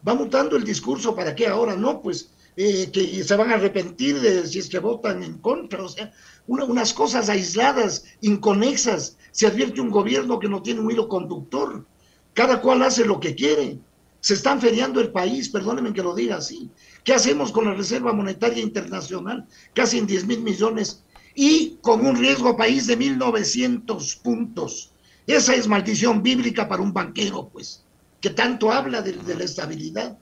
Va 0.08 0.16
mutando 0.16 0.56
el 0.56 0.64
discurso 0.64 1.14
para 1.14 1.36
qué 1.36 1.48
ahora 1.48 1.76
no, 1.76 2.02
pues 2.02 2.32
eh, 2.56 2.90
que 2.92 3.24
se 3.24 3.36
van 3.36 3.52
a 3.52 3.56
arrepentir 3.56 4.20
de 4.20 4.48
si 4.48 4.60
es 4.60 4.70
que 4.70 4.80
votan 4.80 5.24
en 5.24 5.38
contra. 5.38 5.84
O 5.84 5.90
sea, 5.90 6.12
unas 6.48 6.94
cosas 6.94 7.30
aisladas, 7.30 8.06
inconexas. 8.22 9.18
Se 9.32 9.46
advierte 9.46 9.82
un 9.82 9.92
gobierno 9.92 10.40
que 10.40 10.50
no 10.50 10.62
tiene 10.62 10.80
un 10.80 10.90
hilo 10.90 11.08
conductor. 11.08 11.86
Cada 12.34 12.62
cual 12.62 12.82
hace 12.84 13.06
lo 13.06 13.20
que 13.20 13.36
quiere. 13.36 13.80
Se 14.22 14.34
están 14.34 14.60
feriando 14.60 15.00
el 15.00 15.12
país, 15.12 15.50
perdónenme 15.50 15.94
que 15.94 16.04
lo 16.04 16.16
diga 16.16 16.38
así. 16.38 16.70
¿Qué 17.04 17.14
hacemos 17.14 17.52
con 17.52 17.66
la 17.66 17.74
Reserva 17.74 18.12
Monetaria 18.12 18.62
Internacional? 18.62 19.48
Casi 19.74 19.98
en 19.98 20.08
10 20.08 20.28
mil 20.28 20.42
millones. 20.42 21.04
Y 21.36 21.78
con 21.82 22.06
un 22.06 22.18
riesgo 22.18 22.58
país 22.58 22.88
de 22.88 22.98
1.900 22.98 24.22
puntos. 24.22 24.92
Esa 25.30 25.54
es 25.54 25.68
maldición 25.68 26.24
bíblica 26.24 26.68
para 26.68 26.82
un 26.82 26.92
banquero, 26.92 27.50
pues, 27.50 27.84
que 28.20 28.32
tanto 28.32 28.72
habla 28.72 29.04
de, 29.04 29.36
la 29.36 29.44
estabilidad, 29.44 30.18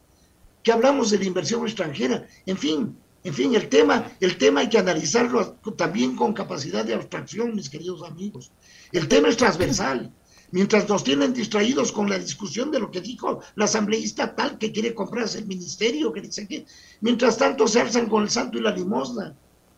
que 0.61 0.73
hablamos 0.73 1.11
de 1.11 1.19
la 1.19 1.23
inversión 1.23 1.65
extranjera. 1.65 2.27
En 2.45 2.57
fin, 2.57 2.97
en 3.23 3.33
fin, 3.33 3.55
el 3.55 3.69
tema, 3.69 4.11
el 4.19 4.37
tema 4.37 4.59
hay 4.59 4.69
que 4.69 4.77
analizarlo 4.77 5.53
también 5.77 6.13
con 6.13 6.33
capacidad 6.33 6.83
de 6.83 6.93
abstracción, 6.93 7.55
mis 7.55 7.69
queridos 7.69 8.03
amigos. 8.03 8.51
El 8.91 9.07
tema 9.07 9.29
es 9.29 9.37
transversal. 9.37 10.11
Mientras 10.51 10.89
nos 10.89 11.05
tienen 11.05 11.33
distraídos 11.33 11.93
con 11.93 12.09
la 12.09 12.19
discusión 12.19 12.69
de 12.69 12.81
lo 12.81 12.91
que 12.91 12.99
dijo 12.99 13.39
la 13.55 13.63
asambleísta 13.63 14.35
tal 14.35 14.57
que 14.57 14.73
quiere 14.73 14.93
comprarse 14.93 15.39
el 15.39 15.47
ministerio, 15.47 16.11
que 16.11 16.19
dice 16.19 16.45
que, 16.49 16.65
mientras 16.99 17.37
tanto 17.37 17.65
se 17.69 17.79
alzan 17.79 18.09
con 18.09 18.23
el 18.23 18.29
santo 18.29 18.57
y 18.57 18.61
la 18.61 18.71
limosna. 18.71 19.33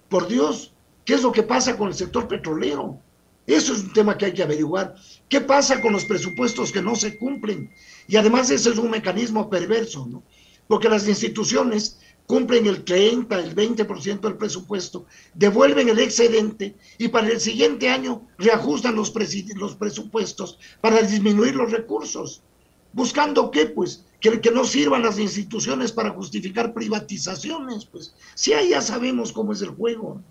Por 0.10 0.28
Dios, 0.28 0.74
¿qué 1.06 1.14
es 1.14 1.22
lo 1.22 1.32
que 1.32 1.44
pasa 1.44 1.78
con 1.78 1.90
el 1.90 1.94
sector 1.94 2.28
petrolero? 2.28 3.00
Eso 3.50 3.74
es 3.74 3.80
un 3.80 3.94
tema 3.94 4.16
que 4.16 4.26
hay 4.26 4.34
que 4.34 4.44
averiguar. 4.44 4.96
¿Qué 5.28 5.42
pasa 5.42 5.82
con 5.82 5.92
los 5.92 6.06
presupuestos 6.06 6.72
que 6.72 6.84
no 6.84 6.96
se 6.96 7.18
cumplen? 7.18 7.72
Y 8.08 8.16
además 8.16 8.52
ese 8.52 8.70
es 8.70 8.78
un 8.78 8.92
mecanismo 8.92 9.50
perverso, 9.50 10.06
¿no? 10.06 10.22
Porque 10.68 10.88
las 10.88 11.08
instituciones 11.08 11.98
cumplen 12.28 12.68
el 12.68 12.84
30, 12.84 13.40
el 13.40 13.56
20% 13.56 14.20
del 14.20 14.38
presupuesto, 14.38 15.08
devuelven 15.34 15.90
el 15.90 15.98
excedente 15.98 16.76
y 17.00 17.08
para 17.08 17.28
el 17.28 17.40
siguiente 17.40 17.90
año 17.90 18.22
reajustan 18.38 18.96
los, 18.96 19.12
los 19.56 19.76
presupuestos 19.76 20.60
para 20.80 21.02
disminuir 21.02 21.56
los 21.56 21.72
recursos. 21.72 22.44
¿Buscando 22.94 23.50
qué? 23.50 23.66
Pues 23.66 24.06
que, 24.20 24.40
que 24.42 24.52
no 24.52 24.64
sirvan 24.64 25.02
las 25.02 25.18
instituciones 25.18 25.92
para 25.92 26.12
justificar 26.12 26.72
privatizaciones. 26.72 27.86
Pues 27.86 28.14
si 28.36 28.54
ahí 28.54 28.70
ya 28.70 28.82
sabemos 28.82 29.32
cómo 29.32 29.54
es 29.54 29.64
el 29.64 29.70
juego. 29.70 30.22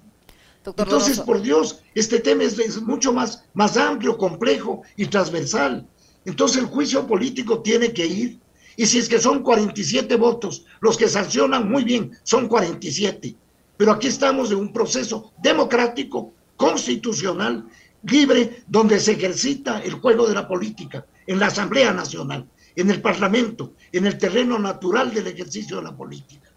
Entonces, 0.76 1.20
por 1.20 1.40
Dios, 1.42 1.82
este 1.94 2.20
tema 2.20 2.44
es, 2.44 2.58
es, 2.58 2.80
mucho 2.82 3.12
más, 3.12 3.44
más 3.54 3.76
amplio, 3.76 4.16
complejo 4.16 4.82
y 4.96 5.06
transversal. 5.06 5.86
Entonces 6.24 6.58
el 6.58 6.66
juicio 6.66 7.06
político 7.06 7.60
tiene 7.62 7.92
que 7.92 8.06
ir 8.06 8.38
y 8.76 8.86
si 8.86 8.98
es 8.98 9.08
que 9.08 9.18
son 9.18 9.42
47 9.42 10.14
votos 10.16 10.64
los 10.80 10.96
que 10.96 11.08
sancionan, 11.08 11.68
muy 11.68 11.82
bien, 11.82 12.12
son 12.22 12.46
47. 12.46 13.34
Pero 13.76 13.92
aquí 13.92 14.06
estamos 14.06 14.52
en 14.52 14.58
un 14.58 14.72
proceso 14.72 15.32
democrático, 15.42 16.32
constitucional, 16.56 17.66
libre, 18.02 18.62
donde 18.68 19.00
se 19.00 19.12
ejercita 19.12 19.80
el 19.80 19.94
juego 19.94 20.28
de 20.28 20.34
la 20.34 20.46
política, 20.46 21.04
en 21.26 21.40
la 21.40 21.46
Asamblea 21.46 21.92
Nacional, 21.92 22.46
en 22.76 22.90
el 22.90 23.02
Parlamento, 23.02 23.72
en 23.90 24.06
el 24.06 24.16
terreno 24.16 24.58
natural 24.58 25.12
del 25.12 25.26
ejercicio 25.26 25.78
de 25.78 25.82
la 25.82 25.96
política. 25.96 26.47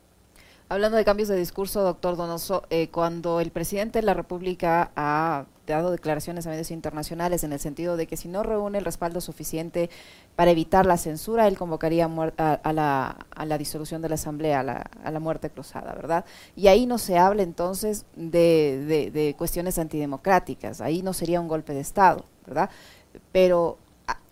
Hablando 0.71 0.95
de 0.95 1.03
cambios 1.03 1.27
de 1.27 1.35
discurso, 1.35 1.83
doctor 1.83 2.15
Donoso, 2.15 2.63
eh, 2.69 2.87
cuando 2.87 3.41
el 3.41 3.51
presidente 3.51 3.99
de 3.99 4.05
la 4.05 4.13
República 4.13 4.89
ha 4.95 5.43
dado 5.67 5.91
declaraciones 5.91 6.47
a 6.47 6.49
medios 6.49 6.71
internacionales 6.71 7.43
en 7.43 7.51
el 7.51 7.59
sentido 7.59 7.97
de 7.97 8.07
que 8.07 8.15
si 8.15 8.29
no 8.29 8.41
reúne 8.41 8.77
el 8.77 8.85
respaldo 8.85 9.19
suficiente 9.19 9.89
para 10.37 10.51
evitar 10.51 10.85
la 10.85 10.95
censura, 10.95 11.49
él 11.49 11.57
convocaría 11.57 12.05
a, 12.37 12.71
la, 12.71 13.57
disolución 13.57 14.01
de 14.01 14.07
la 14.07 14.15
Asamblea, 14.15 14.61
a 14.61 15.11
la, 15.11 15.19
muerte 15.19 15.49
cruzada, 15.49 15.91
¿verdad? 15.93 16.23
Y 16.55 16.67
ahí 16.67 16.85
no 16.85 16.99
se 16.99 17.17
habla 17.17 17.43
entonces 17.43 18.05
de, 18.15 19.11
de 19.11 19.35
cuestiones 19.37 19.77
antidemocráticas, 19.77 20.79
ahí 20.79 21.01
no 21.01 21.11
sería 21.11 21.41
un 21.41 21.49
golpe 21.49 21.73
de 21.73 21.81
Estado, 21.81 22.23
¿verdad? 22.47 22.69
Pero 23.33 23.77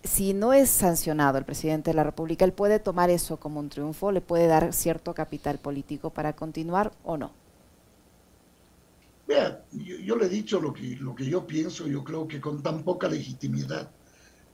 si 0.02 0.32
no 0.32 0.52
es 0.52 0.70
sancionado 0.70 1.38
el 1.38 1.44
presidente 1.44 1.90
de 1.90 1.94
la 1.94 2.04
República, 2.04 2.44
él 2.44 2.52
puede 2.52 2.78
tomar 2.78 3.10
eso 3.10 3.38
como 3.38 3.60
un 3.60 3.68
triunfo, 3.68 4.12
le 4.12 4.20
puede 4.20 4.46
dar 4.46 4.72
cierto 4.72 5.14
capital 5.14 5.58
político 5.58 6.10
para 6.10 6.34
continuar 6.34 6.92
o 7.04 7.16
no. 7.16 7.32
Vea, 9.28 9.62
yo, 9.72 10.16
le 10.16 10.26
he 10.26 10.28
dicho 10.28 10.60
lo 10.60 10.72
que, 10.72 10.96
lo 10.96 11.14
que 11.14 11.24
yo 11.26 11.46
pienso, 11.46 11.86
yo 11.86 12.02
creo 12.02 12.26
que 12.26 12.40
con 12.40 12.62
tan 12.62 12.82
poca 12.82 13.08
legitimidad, 13.08 13.90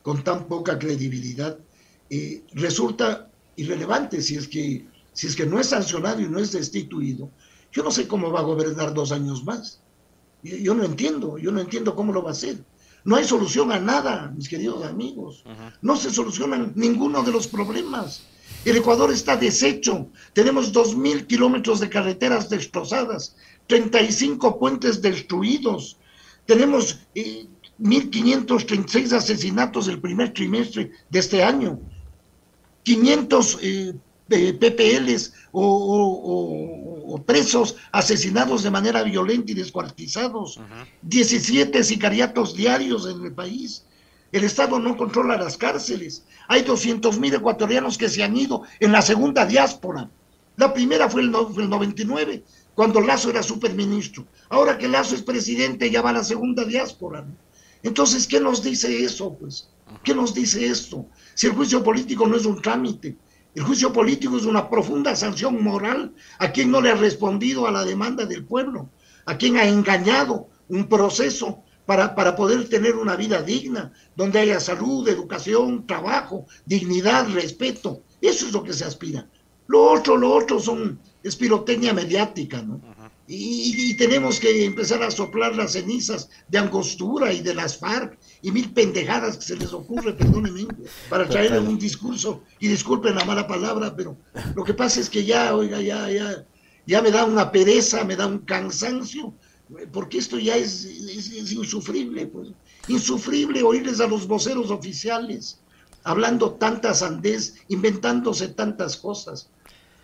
con 0.02 0.22
tan 0.22 0.46
poca 0.46 0.78
credibilidad, 0.78 1.56
eh, 2.10 2.42
resulta 2.52 3.30
irrelevante 3.56 4.20
si 4.20 4.36
es, 4.36 4.48
que, 4.48 4.86
si 5.12 5.28
es 5.28 5.36
que 5.36 5.46
no 5.46 5.58
es 5.58 5.68
sancionado 5.68 6.20
y 6.20 6.28
no 6.28 6.38
es 6.38 6.52
destituido. 6.52 7.30
Yo 7.72 7.82
no 7.82 7.90
sé 7.90 8.06
cómo 8.06 8.30
va 8.30 8.40
a 8.40 8.44
gobernar 8.44 8.92
dos 8.92 9.12
años 9.12 9.44
más. 9.44 9.80
yo 10.42 10.74
no 10.74 10.84
entiendo, 10.84 11.38
yo 11.38 11.52
no 11.52 11.60
entiendo 11.60 11.94
cómo 11.94 12.12
lo 12.12 12.22
va 12.22 12.30
a 12.30 12.32
hacer. 12.32 12.58
No 13.06 13.14
hay 13.14 13.24
solución 13.24 13.70
a 13.70 13.78
nada, 13.78 14.32
mis 14.36 14.48
queridos 14.48 14.84
amigos. 14.84 15.44
No 15.80 15.94
se 15.96 16.10
solucionan 16.10 16.72
ninguno 16.74 17.22
de 17.22 17.30
los 17.30 17.46
problemas. 17.46 18.22
El 18.64 18.76
Ecuador 18.78 19.12
está 19.12 19.36
deshecho. 19.36 20.08
Tenemos 20.32 20.72
dos 20.72 20.96
mil 20.96 21.24
kilómetros 21.28 21.78
de 21.78 21.88
carreteras 21.88 22.50
destrozadas, 22.50 23.36
35 23.68 24.58
puentes 24.58 25.00
destruidos. 25.00 25.98
Tenemos 26.46 26.98
eh, 27.14 27.46
1.536 27.80 29.12
asesinatos 29.12 29.86
el 29.86 30.00
primer 30.00 30.32
trimestre 30.32 30.90
de 31.08 31.18
este 31.20 31.44
año. 31.44 31.78
500 32.82 33.58
eh, 33.62 33.94
PPLs 34.28 35.32
o, 35.52 37.22
presos 37.24 37.76
asesinados 37.92 38.62
de 38.62 38.70
manera 38.70 39.02
violenta 39.02 39.52
y 39.52 39.54
descuartizados, 39.54 40.60
17 41.02 41.82
sicariatos 41.82 42.54
diarios 42.54 43.06
en 43.06 43.24
el 43.24 43.32
país. 43.32 43.84
El 44.32 44.44
Estado 44.44 44.78
no 44.78 44.96
controla 44.96 45.36
las 45.36 45.56
cárceles. 45.56 46.24
Hay 46.48 46.62
200 46.62 47.18
mil 47.18 47.34
ecuatorianos 47.34 47.96
que 47.96 48.08
se 48.08 48.22
han 48.22 48.36
ido 48.36 48.62
en 48.80 48.92
la 48.92 49.02
segunda 49.02 49.46
diáspora. 49.46 50.10
La 50.56 50.74
primera 50.74 51.08
fue 51.08 51.22
el, 51.22 51.28
el 51.28 51.70
99, 51.70 52.42
cuando 52.74 53.00
Lazo 53.00 53.30
era 53.30 53.42
superministro. 53.42 54.26
Ahora 54.48 54.76
que 54.78 54.88
Lazo 54.88 55.14
es 55.14 55.22
presidente, 55.22 55.90
ya 55.90 56.02
va 56.02 56.10
a 56.10 56.14
la 56.14 56.24
segunda 56.24 56.64
diáspora. 56.64 57.24
Entonces, 57.82 58.26
¿qué 58.26 58.40
nos 58.40 58.62
dice 58.62 59.04
eso? 59.04 59.34
Pues, 59.34 59.68
¿qué 60.02 60.14
nos 60.14 60.34
dice 60.34 60.66
esto? 60.66 61.06
Si 61.34 61.46
el 61.46 61.52
juicio 61.52 61.84
político 61.84 62.26
no 62.26 62.36
es 62.36 62.44
un 62.44 62.60
trámite, 62.60 63.16
el 63.56 63.62
juicio 63.62 63.90
político 63.90 64.36
es 64.36 64.44
una 64.44 64.68
profunda 64.68 65.16
sanción 65.16 65.64
moral 65.64 66.12
a 66.38 66.52
quien 66.52 66.70
no 66.70 66.82
le 66.82 66.90
ha 66.90 66.94
respondido 66.94 67.66
a 67.66 67.70
la 67.70 67.86
demanda 67.86 68.26
del 68.26 68.44
pueblo, 68.44 68.90
a 69.24 69.38
quien 69.38 69.56
ha 69.56 69.64
engañado 69.64 70.48
un 70.68 70.90
proceso 70.90 71.62
para, 71.86 72.14
para 72.14 72.36
poder 72.36 72.68
tener 72.68 72.96
una 72.96 73.16
vida 73.16 73.40
digna, 73.40 73.94
donde 74.14 74.40
haya 74.40 74.60
salud, 74.60 75.08
educación, 75.08 75.86
trabajo, 75.86 76.44
dignidad, 76.66 77.30
respeto. 77.30 78.02
Eso 78.20 78.46
es 78.46 78.52
lo 78.52 78.62
que 78.62 78.74
se 78.74 78.84
aspira. 78.84 79.26
Lo 79.68 79.90
otro, 79.90 80.18
lo 80.18 80.34
otro 80.34 80.60
son 80.60 81.00
es 81.22 81.34
pirotecnia 81.34 81.94
mediática, 81.94 82.60
¿no? 82.60 82.82
Y, 83.28 83.94
tenemos 83.94 84.38
que 84.38 84.64
empezar 84.64 85.02
a 85.02 85.10
soplar 85.10 85.56
las 85.56 85.72
cenizas 85.72 86.28
de 86.48 86.58
Angostura 86.58 87.32
y 87.32 87.40
de 87.40 87.54
las 87.54 87.78
FARC 87.78 88.18
y 88.42 88.52
mil 88.52 88.72
pendejadas 88.72 89.38
que 89.38 89.44
se 89.44 89.56
les 89.56 89.72
ocurre, 89.72 90.12
perdónenme, 90.12 90.66
para 91.08 91.28
traer 91.28 91.58
un 91.58 91.78
discurso. 91.78 92.42
Y 92.60 92.68
disculpen 92.68 93.16
la 93.16 93.24
mala 93.24 93.46
palabra, 93.46 93.96
pero 93.96 94.16
lo 94.54 94.62
que 94.62 94.74
pasa 94.74 95.00
es 95.00 95.10
que 95.10 95.24
ya, 95.24 95.56
oiga, 95.56 95.80
ya, 95.80 96.08
ya, 96.10 96.46
ya 96.86 97.02
me 97.02 97.10
da 97.10 97.24
una 97.24 97.50
pereza, 97.50 98.04
me 98.04 98.14
da 98.14 98.26
un 98.26 98.38
cansancio, 98.40 99.34
porque 99.92 100.18
esto 100.18 100.38
ya 100.38 100.56
es, 100.56 100.84
es, 100.84 101.52
insufrible, 101.52 102.26
pues. 102.26 102.48
Insufrible 102.88 103.62
oírles 103.62 104.00
a 104.00 104.06
los 104.06 104.28
voceros 104.28 104.70
oficiales 104.70 105.58
hablando 106.04 106.52
tantas 106.52 107.02
andés, 107.02 107.56
inventándose 107.66 108.46
tantas 108.46 108.96
cosas, 108.96 109.48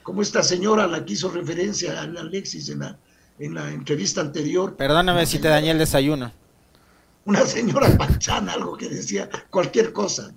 como 0.03 0.21
esta 0.21 0.43
señora 0.43 0.85
a 0.85 0.89
la 0.89 1.05
que 1.05 1.13
hizo 1.13 1.31
referencia 1.31 2.01
a 2.01 2.03
Alexis 2.03 2.69
en 2.71 2.81
la 2.81 2.99
en 3.39 3.55
la 3.55 3.71
entrevista 3.71 4.21
anterior. 4.21 4.77
Perdóname 4.77 5.27
si 5.27 5.39
te 5.39 5.49
dañé 5.49 5.71
el 5.71 5.79
desayuno. 5.79 6.33
Una 7.25 7.47
señora 7.47 7.89
panchana, 7.97 8.53
algo 8.53 8.77
que 8.77 8.89
decía 8.89 9.29
cualquier 9.51 9.93
cosa. 9.93 10.33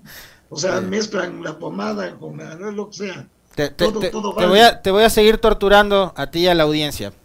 O 0.49 0.57
sea, 0.57 0.81
mezclan 0.81 1.43
la 1.43 1.57
pomada 1.57 2.15
con 2.15 2.37
la, 2.37 2.55
lo 2.55 2.89
que 2.89 2.97
sea. 2.97 3.27
Te, 3.55 3.71
voy 3.85 4.59
a, 4.59 4.81
te 4.81 4.91
voy 4.91 5.03
a 5.03 5.09
seguir 5.09 5.37
torturando 5.37 6.13
a 6.15 6.29
ti 6.29 6.39
y 6.39 6.47
a 6.47 6.55
la 6.55 6.63
audiencia. 6.63 7.13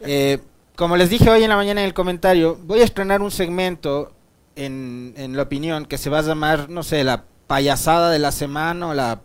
Eh, 0.00 0.38
como 0.76 0.96
les 0.96 1.10
dije 1.10 1.28
hoy 1.28 1.42
en 1.42 1.50
la 1.50 1.56
mañana 1.56 1.82
en 1.82 1.86
el 1.86 1.92
comentario, 1.92 2.58
voy 2.62 2.80
a 2.80 2.84
estrenar 2.84 3.20
un 3.20 3.30
segmento 3.30 4.12
en, 4.56 5.12
en 5.18 5.36
la 5.36 5.42
opinión 5.42 5.84
que 5.84 5.98
se 5.98 6.08
va 6.08 6.20
a 6.20 6.22
llamar, 6.22 6.70
no 6.70 6.82
sé, 6.82 7.04
la 7.04 7.24
payasada 7.46 8.10
de 8.10 8.18
la 8.18 8.32
semana 8.32 8.88
o 8.88 8.94
la 8.94 9.20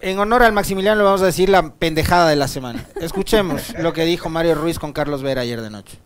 en 0.00 0.18
honor 0.18 0.42
al 0.42 0.52
Maximiliano 0.52 0.98
le 0.98 1.04
vamos 1.04 1.22
a 1.22 1.26
decir 1.26 1.48
la 1.48 1.74
pendejada 1.74 2.28
de 2.30 2.36
la 2.36 2.48
semana. 2.48 2.88
Escuchemos 3.00 3.74
lo 3.78 3.92
que 3.92 4.04
dijo 4.04 4.28
Mario 4.28 4.54
Ruiz 4.54 4.78
con 4.78 4.92
Carlos 4.92 5.22
Vera 5.22 5.42
ayer 5.42 5.60
de 5.60 5.70
noche. 5.70 5.98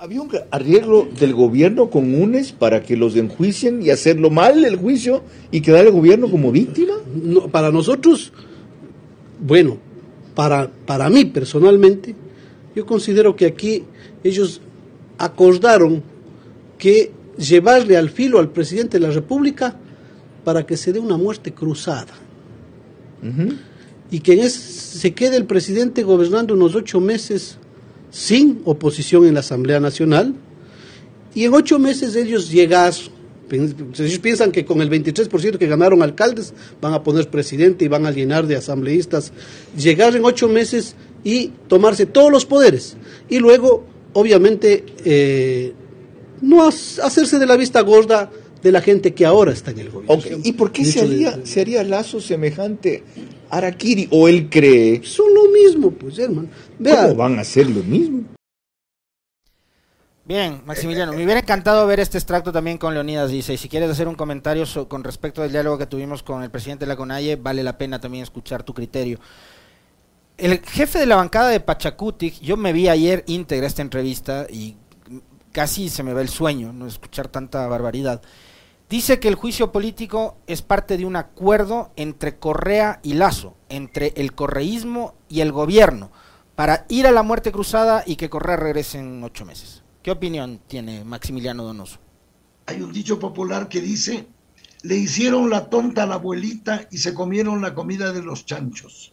Había 0.00 0.22
un 0.22 0.30
arreglo 0.52 1.08
del 1.18 1.34
gobierno 1.34 1.90
con 1.90 2.14
UNES 2.14 2.52
para 2.52 2.82
que 2.82 2.96
los 2.96 3.16
enjuicien 3.16 3.82
y 3.82 3.90
hacerlo 3.90 4.30
mal 4.30 4.64
el 4.64 4.76
juicio 4.76 5.24
y 5.50 5.60
quedar 5.60 5.86
el 5.86 5.92
gobierno 5.92 6.30
como 6.30 6.52
víctima. 6.52 6.94
No, 7.12 7.48
para 7.48 7.72
nosotros, 7.72 8.32
bueno, 9.40 9.78
para, 10.36 10.70
para 10.86 11.10
mí 11.10 11.24
personalmente, 11.24 12.14
yo 12.76 12.86
considero 12.86 13.34
que 13.34 13.46
aquí 13.46 13.84
ellos 14.22 14.60
acordaron 15.18 16.00
que 16.78 17.10
llevarle 17.38 17.96
al 17.96 18.10
filo 18.10 18.38
al 18.38 18.50
presidente 18.50 18.98
de 18.98 19.06
la 19.06 19.12
República 19.12 19.76
para 20.44 20.66
que 20.66 20.76
se 20.76 20.92
dé 20.92 20.98
una 20.98 21.16
muerte 21.16 21.52
cruzada. 21.52 22.14
Y 24.10 24.20
que 24.20 24.48
se 24.48 25.12
quede 25.14 25.36
el 25.36 25.44
presidente 25.44 26.02
gobernando 26.02 26.54
unos 26.54 26.74
ocho 26.74 27.00
meses 27.00 27.58
sin 28.10 28.62
oposición 28.64 29.26
en 29.26 29.34
la 29.34 29.40
Asamblea 29.40 29.80
Nacional. 29.80 30.34
Y 31.34 31.44
en 31.44 31.54
ocho 31.54 31.78
meses 31.78 32.16
ellos 32.16 32.50
llegar, 32.50 32.92
ellos 33.50 34.18
piensan 34.18 34.50
que 34.50 34.64
con 34.64 34.80
el 34.80 34.90
23% 34.90 35.58
que 35.58 35.66
ganaron 35.66 36.02
alcaldes 36.02 36.54
van 36.80 36.94
a 36.94 37.02
poner 37.02 37.28
presidente 37.28 37.84
y 37.84 37.88
van 37.88 38.06
a 38.06 38.10
llenar 38.10 38.46
de 38.46 38.56
asambleístas, 38.56 39.32
llegar 39.76 40.16
en 40.16 40.24
ocho 40.24 40.48
meses 40.48 40.94
y 41.24 41.48
tomarse 41.68 42.06
todos 42.06 42.32
los 42.32 42.46
poderes. 42.46 42.96
Y 43.28 43.38
luego, 43.38 43.84
obviamente, 44.14 44.86
eh, 45.04 45.74
no 46.40 46.66
hacerse 46.66 47.38
de 47.38 47.46
la 47.46 47.56
vista 47.56 47.80
gorda 47.80 48.30
de 48.62 48.72
la 48.72 48.80
gente 48.80 49.14
que 49.14 49.24
ahora 49.24 49.52
está 49.52 49.70
en 49.70 49.78
el 49.80 49.90
gobierno. 49.90 50.38
¿Y 50.42 50.52
por 50.52 50.72
qué 50.72 50.84
se 50.84 51.00
haría, 51.00 51.38
se 51.44 51.60
haría 51.60 51.82
lazo 51.84 52.20
semejante 52.20 53.04
a 53.50 53.58
Arakiri 53.58 54.08
o 54.10 54.28
él 54.28 54.48
cree? 54.50 55.02
Son 55.04 55.32
lo 55.32 55.50
mismo, 55.50 55.90
pues 55.90 56.18
hermano. 56.18 56.48
¿Cómo 56.82 57.14
van 57.14 57.38
a 57.38 57.42
hacer 57.42 57.68
lo 57.68 57.82
mismo? 57.82 58.24
Bien, 60.24 60.60
Maximiliano, 60.66 61.14
me 61.14 61.24
hubiera 61.24 61.40
encantado 61.40 61.86
ver 61.86 62.00
este 62.00 62.18
extracto 62.18 62.52
también 62.52 62.76
con 62.76 62.92
Leonidas 62.92 63.30
Dice, 63.30 63.54
y 63.54 63.56
si 63.56 63.66
quieres 63.66 63.88
hacer 63.88 64.06
un 64.08 64.14
comentario 64.14 64.66
con 64.86 65.02
respecto 65.02 65.40
del 65.40 65.52
diálogo 65.52 65.78
que 65.78 65.86
tuvimos 65.86 66.22
con 66.22 66.42
el 66.42 66.50
presidente 66.50 66.84
de 66.84 66.90
la 66.90 66.96
CONAIE, 66.96 67.36
vale 67.36 67.62
la 67.62 67.78
pena 67.78 67.98
también 67.98 68.24
escuchar 68.24 68.62
tu 68.62 68.74
criterio. 68.74 69.18
El 70.36 70.60
jefe 70.60 70.98
de 70.98 71.06
la 71.06 71.16
bancada 71.16 71.48
de 71.48 71.60
Pachacutic, 71.60 72.40
yo 72.40 72.58
me 72.58 72.74
vi 72.74 72.88
ayer 72.88 73.24
íntegra 73.26 73.66
esta 73.66 73.80
entrevista 73.80 74.46
y 74.50 74.76
casi 75.52 75.88
se 75.88 76.02
me 76.02 76.12
va 76.12 76.20
el 76.20 76.28
sueño, 76.28 76.72
no 76.72 76.86
escuchar 76.86 77.28
tanta 77.28 77.66
barbaridad. 77.66 78.22
Dice 78.88 79.20
que 79.20 79.28
el 79.28 79.34
juicio 79.34 79.70
político 79.70 80.38
es 80.46 80.62
parte 80.62 80.96
de 80.96 81.04
un 81.04 81.16
acuerdo 81.16 81.92
entre 81.96 82.38
Correa 82.38 83.00
y 83.02 83.14
Lazo, 83.14 83.54
entre 83.68 84.14
el 84.16 84.32
correísmo 84.34 85.14
y 85.28 85.40
el 85.40 85.52
gobierno, 85.52 86.10
para 86.54 86.86
ir 86.88 87.06
a 87.06 87.12
la 87.12 87.22
muerte 87.22 87.52
cruzada 87.52 88.02
y 88.06 88.16
que 88.16 88.30
Correa 88.30 88.56
regrese 88.56 88.98
en 88.98 89.22
ocho 89.22 89.44
meses. 89.44 89.82
¿Qué 90.02 90.10
opinión 90.10 90.60
tiene 90.66 91.04
Maximiliano 91.04 91.64
Donoso? 91.64 91.98
Hay 92.64 92.80
un 92.80 92.92
dicho 92.92 93.18
popular 93.18 93.68
que 93.68 93.82
dice, 93.82 94.26
le 94.82 94.96
hicieron 94.96 95.50
la 95.50 95.68
tonta 95.68 96.04
a 96.04 96.06
la 96.06 96.14
abuelita 96.14 96.88
y 96.90 96.98
se 96.98 97.12
comieron 97.12 97.60
la 97.60 97.74
comida 97.74 98.12
de 98.12 98.22
los 98.22 98.46
chanchos. 98.46 99.12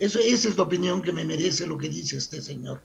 Eso, 0.00 0.18
esa 0.18 0.48
es 0.48 0.56
la 0.56 0.64
opinión 0.64 1.00
que 1.00 1.12
me 1.12 1.24
merece 1.24 1.66
lo 1.66 1.78
que 1.78 1.88
dice 1.88 2.16
este 2.16 2.42
señor 2.42 2.82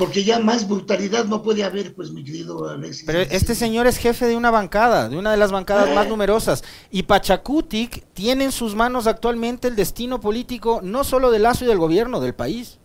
porque 0.00 0.24
ya 0.24 0.38
más 0.38 0.66
brutalidad 0.66 1.26
no 1.26 1.42
puede 1.42 1.62
haber, 1.62 1.94
pues 1.94 2.10
mi 2.10 2.24
querido 2.24 2.66
Alexis. 2.66 3.04
Pero 3.04 3.20
este 3.20 3.54
señor 3.54 3.86
es 3.86 3.98
jefe 3.98 4.24
de 4.24 4.34
una 4.34 4.50
bancada, 4.50 5.10
de 5.10 5.18
una 5.18 5.30
de 5.30 5.36
las 5.36 5.52
bancadas 5.52 5.94
más 5.94 6.08
numerosas, 6.08 6.64
y 6.90 7.02
Pachacutic 7.02 8.06
tiene 8.14 8.44
en 8.44 8.52
sus 8.52 8.74
manos 8.74 9.06
actualmente 9.06 9.68
el 9.68 9.76
destino 9.76 10.18
político 10.18 10.80
no 10.82 11.04
solo 11.04 11.30
del 11.30 11.42
Lazo 11.42 11.66
y 11.66 11.68
del 11.68 11.76
gobierno, 11.76 12.18
del 12.18 12.34
país. 12.34 12.78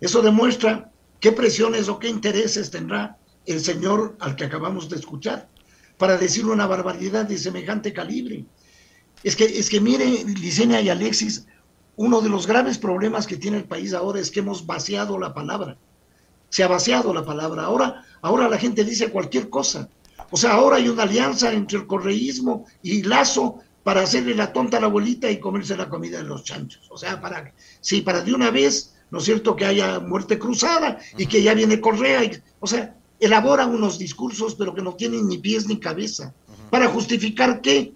Eso 0.00 0.22
demuestra 0.22 0.90
qué 1.20 1.30
presiones 1.30 1.90
o 1.90 1.98
qué 1.98 2.08
intereses 2.08 2.70
tendrá 2.70 3.18
el 3.44 3.60
señor 3.60 4.16
al 4.18 4.34
que 4.34 4.46
acabamos 4.46 4.88
de 4.88 4.96
escuchar 4.96 5.50
para 5.98 6.16
decir 6.16 6.46
una 6.46 6.66
barbaridad 6.66 7.26
de 7.26 7.36
semejante 7.36 7.92
calibre. 7.92 8.46
Es 9.24 9.36
que, 9.36 9.44
es 9.44 9.68
que 9.68 9.82
mire, 9.82 10.24
Licenia 10.24 10.80
y 10.80 10.88
Alexis, 10.88 11.44
uno 11.96 12.22
de 12.22 12.30
los 12.30 12.46
graves 12.46 12.78
problemas 12.78 13.26
que 13.26 13.36
tiene 13.36 13.58
el 13.58 13.64
país 13.64 13.92
ahora 13.92 14.20
es 14.20 14.30
que 14.30 14.40
hemos 14.40 14.64
vaciado 14.64 15.18
la 15.18 15.34
palabra 15.34 15.76
se 16.48 16.62
ha 16.62 16.68
vaciado 16.68 17.12
la 17.12 17.24
palabra. 17.24 17.64
Ahora, 17.64 18.04
ahora 18.22 18.48
la 18.48 18.58
gente 18.58 18.84
dice 18.84 19.10
cualquier 19.10 19.50
cosa. 19.50 19.88
O 20.30 20.36
sea, 20.36 20.52
ahora 20.52 20.76
hay 20.76 20.88
una 20.88 21.04
alianza 21.04 21.52
entre 21.52 21.78
el 21.78 21.86
correísmo 21.86 22.66
y 22.82 23.02
Lazo 23.02 23.60
para 23.82 24.02
hacerle 24.02 24.34
la 24.34 24.52
tonta 24.52 24.76
a 24.76 24.80
la 24.80 24.86
abuelita 24.86 25.30
y 25.30 25.40
comerse 25.40 25.76
la 25.76 25.88
comida 25.88 26.18
de 26.18 26.24
los 26.24 26.44
chanchos. 26.44 26.86
O 26.90 26.98
sea, 26.98 27.20
para, 27.20 27.54
sí, 27.80 28.02
para 28.02 28.20
de 28.20 28.34
una 28.34 28.50
vez, 28.50 28.94
¿no 29.10 29.18
es 29.18 29.24
cierto?, 29.24 29.56
que 29.56 29.64
haya 29.64 30.00
muerte 30.00 30.38
cruzada 30.38 30.98
y 31.16 31.26
que 31.26 31.42
ya 31.42 31.54
viene 31.54 31.80
Correa. 31.80 32.24
Y, 32.24 32.32
o 32.60 32.66
sea, 32.66 32.94
elaboran 33.18 33.70
unos 33.74 33.98
discursos, 33.98 34.54
pero 34.54 34.74
que 34.74 34.82
no 34.82 34.94
tienen 34.94 35.26
ni 35.26 35.38
pies 35.38 35.66
ni 35.66 35.78
cabeza. 35.78 36.34
¿Para 36.70 36.88
justificar 36.88 37.62
qué? 37.62 37.94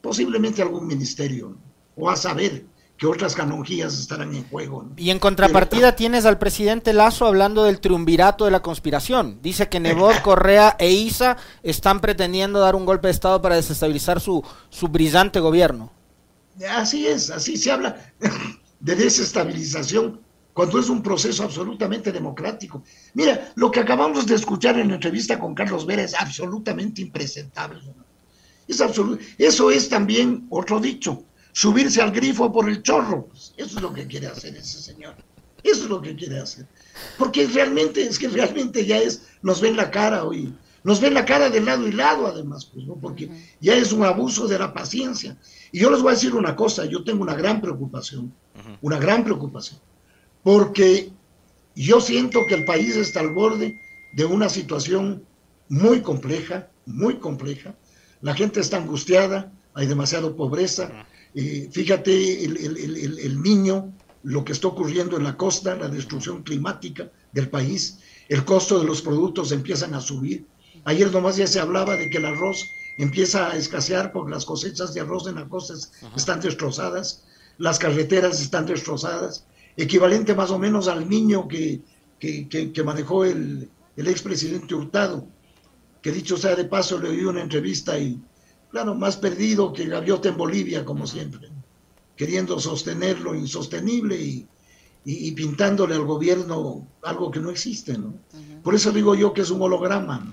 Posiblemente 0.00 0.62
algún 0.62 0.86
ministerio, 0.86 1.56
o 1.94 2.10
a 2.10 2.16
saber 2.16 2.64
que 3.00 3.06
otras 3.06 3.34
canonjías 3.34 3.98
estarán 3.98 4.34
en 4.34 4.46
juego. 4.50 4.86
Y 4.98 5.08
en 5.08 5.18
contrapartida 5.18 5.96
tienes 5.96 6.26
al 6.26 6.36
presidente 6.36 6.92
Lazo 6.92 7.24
hablando 7.24 7.64
del 7.64 7.80
triunvirato 7.80 8.44
de 8.44 8.50
la 8.50 8.60
conspiración. 8.60 9.38
Dice 9.40 9.70
que 9.70 9.80
Nebot, 9.80 10.20
Correa 10.20 10.76
e 10.78 10.90
Isa 10.90 11.38
están 11.62 12.00
pretendiendo 12.00 12.60
dar 12.60 12.76
un 12.76 12.84
golpe 12.84 13.08
de 13.08 13.12
Estado 13.12 13.40
para 13.40 13.56
desestabilizar 13.56 14.20
su, 14.20 14.44
su 14.68 14.88
brillante 14.88 15.40
gobierno. 15.40 15.90
Así 16.72 17.06
es, 17.06 17.30
así 17.30 17.56
se 17.56 17.70
habla 17.70 17.96
de 18.80 18.94
desestabilización 18.94 20.20
cuando 20.52 20.78
es 20.78 20.90
un 20.90 21.02
proceso 21.02 21.42
absolutamente 21.42 22.12
democrático. 22.12 22.82
Mira, 23.14 23.50
lo 23.54 23.70
que 23.70 23.80
acabamos 23.80 24.26
de 24.26 24.34
escuchar 24.34 24.78
en 24.78 24.88
la 24.88 24.96
entrevista 24.96 25.38
con 25.38 25.54
Carlos 25.54 25.86
Vera 25.86 26.02
es 26.02 26.12
absolutamente 26.12 27.00
impresentable. 27.00 27.80
Es 28.68 28.82
absoluto. 28.82 29.24
Eso 29.38 29.70
es 29.70 29.88
también 29.88 30.46
otro 30.50 30.80
dicho 30.80 31.24
subirse 31.52 32.00
al 32.00 32.12
grifo 32.12 32.52
por 32.52 32.68
el 32.68 32.82
chorro. 32.82 33.26
Pues, 33.26 33.52
eso 33.56 33.76
es 33.76 33.82
lo 33.82 33.92
que 33.92 34.06
quiere 34.06 34.26
hacer 34.26 34.56
ese 34.56 34.80
señor. 34.80 35.14
Eso 35.62 35.84
es 35.84 35.90
lo 35.90 36.00
que 36.00 36.16
quiere 36.16 36.38
hacer. 36.38 36.66
Porque 37.18 37.46
realmente, 37.46 38.02
es 38.02 38.18
que 38.18 38.28
realmente 38.28 38.84
ya 38.86 38.98
es, 38.98 39.22
nos 39.42 39.60
ven 39.60 39.76
la 39.76 39.90
cara 39.90 40.24
hoy. 40.24 40.52
Nos 40.82 41.00
ven 41.00 41.12
la 41.12 41.26
cara 41.26 41.50
de 41.50 41.60
lado 41.60 41.86
y 41.86 41.92
lado, 41.92 42.26
además, 42.26 42.64
pues, 42.64 42.86
¿no? 42.86 42.94
Porque 42.94 43.30
ya 43.60 43.74
es 43.74 43.92
un 43.92 44.04
abuso 44.04 44.48
de 44.48 44.58
la 44.58 44.72
paciencia. 44.72 45.36
Y 45.72 45.80
yo 45.80 45.90
les 45.90 46.00
voy 46.00 46.12
a 46.12 46.14
decir 46.14 46.34
una 46.34 46.56
cosa, 46.56 46.86
yo 46.86 47.04
tengo 47.04 47.22
una 47.22 47.34
gran 47.34 47.60
preocupación, 47.60 48.32
una 48.80 48.98
gran 48.98 49.22
preocupación, 49.22 49.78
porque 50.42 51.12
yo 51.76 52.00
siento 52.00 52.46
que 52.46 52.54
el 52.54 52.64
país 52.64 52.96
está 52.96 53.20
al 53.20 53.34
borde 53.34 53.78
de 54.14 54.24
una 54.24 54.48
situación 54.48 55.24
muy 55.68 56.00
compleja, 56.00 56.68
muy 56.86 57.16
compleja. 57.16 57.74
La 58.22 58.34
gente 58.34 58.60
está 58.60 58.78
angustiada, 58.78 59.52
hay 59.74 59.86
demasiada 59.86 60.34
pobreza, 60.34 61.06
fíjate, 61.34 62.44
el, 62.44 63.42
niño 63.42 63.92
lo 64.22 64.44
que 64.44 64.52
está 64.52 64.68
ocurriendo 64.68 65.16
en 65.16 65.24
la 65.24 65.36
costa, 65.36 65.76
la 65.76 65.88
destrucción 65.88 66.42
climática 66.42 67.10
del 67.32 67.48
país, 67.48 67.98
el 68.28 68.44
costo 68.44 68.78
de 68.78 68.86
los 68.86 69.02
productos 69.02 69.52
empiezan 69.52 69.94
a 69.94 70.00
subir. 70.00 70.46
Ayer 70.84 71.10
nomás 71.12 71.36
ya 71.36 71.46
se 71.46 71.60
hablaba 71.60 71.96
de 71.96 72.10
que 72.10 72.18
el 72.18 72.26
arroz 72.26 72.64
empieza 72.98 73.50
a 73.50 73.56
escasear 73.56 74.12
porque 74.12 74.32
las 74.32 74.44
cosechas 74.44 74.92
de 74.92 75.00
arroz 75.00 75.26
en 75.26 75.36
la 75.36 75.48
costa 75.48 75.74
están 76.16 76.40
destrozadas, 76.40 77.24
las 77.58 77.78
carreteras 77.78 78.40
están 78.40 78.66
destrozadas, 78.66 79.46
equivalente 79.76 80.34
más 80.34 80.50
o 80.50 80.58
menos 80.58 80.88
al 80.88 81.08
niño 81.08 81.48
que, 81.48 81.80
que, 82.18 82.82
manejó 82.84 83.24
el, 83.24 83.70
el 83.96 84.06
expresidente 84.08 84.74
Hurtado, 84.74 85.26
que 86.02 86.12
dicho 86.12 86.36
sea 86.36 86.56
de 86.56 86.64
paso 86.64 86.98
le 86.98 87.12
dio 87.12 87.30
una 87.30 87.42
entrevista 87.42 87.98
y, 87.98 88.20
claro, 88.70 88.94
más 88.94 89.16
perdido 89.16 89.72
que 89.72 89.86
gaviota 89.86 90.28
en 90.28 90.36
Bolivia, 90.36 90.84
como 90.84 91.06
siempre, 91.06 91.48
queriendo 92.16 92.58
sostener 92.58 93.20
lo 93.20 93.34
insostenible 93.34 94.20
y, 94.20 94.46
y, 95.04 95.32
pintándole 95.32 95.94
al 95.94 96.04
gobierno 96.04 96.86
algo 97.02 97.30
que 97.30 97.40
no 97.40 97.50
existe, 97.50 97.96
¿no? 97.96 98.14
Por 98.62 98.74
eso 98.74 98.92
digo 98.92 99.14
yo 99.14 99.32
que 99.32 99.40
es 99.40 99.50
un 99.50 99.62
holograma, 99.62 100.18
¿no? 100.20 100.32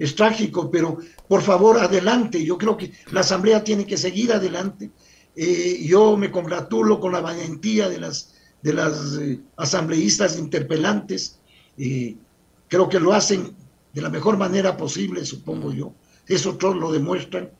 Es 0.00 0.14
trágico, 0.14 0.70
pero 0.70 0.98
por 1.28 1.42
favor, 1.42 1.78
adelante. 1.78 2.42
Yo 2.42 2.56
creo 2.56 2.74
que 2.76 2.90
la 3.12 3.20
Asamblea 3.20 3.62
tiene 3.62 3.84
que 3.84 3.98
seguir 3.98 4.32
adelante. 4.32 4.90
Eh, 5.36 5.84
yo 5.86 6.16
me 6.16 6.30
congratulo 6.30 6.98
con 6.98 7.12
la 7.12 7.20
valentía 7.20 7.86
de 7.88 8.00
las, 8.00 8.34
de 8.62 8.72
las 8.72 9.18
eh, 9.20 9.40
asambleístas 9.56 10.38
interpelantes. 10.38 11.38
Eh, 11.76 12.16
creo 12.68 12.88
que 12.88 12.98
lo 12.98 13.12
hacen 13.12 13.54
de 13.92 14.00
la 14.00 14.08
mejor 14.08 14.38
manera 14.38 14.74
posible, 14.78 15.24
supongo 15.26 15.70
yo. 15.70 15.92
Eso 16.30 16.56
todos 16.56 16.76
lo 16.76 16.90
demuestran. 16.92 17.50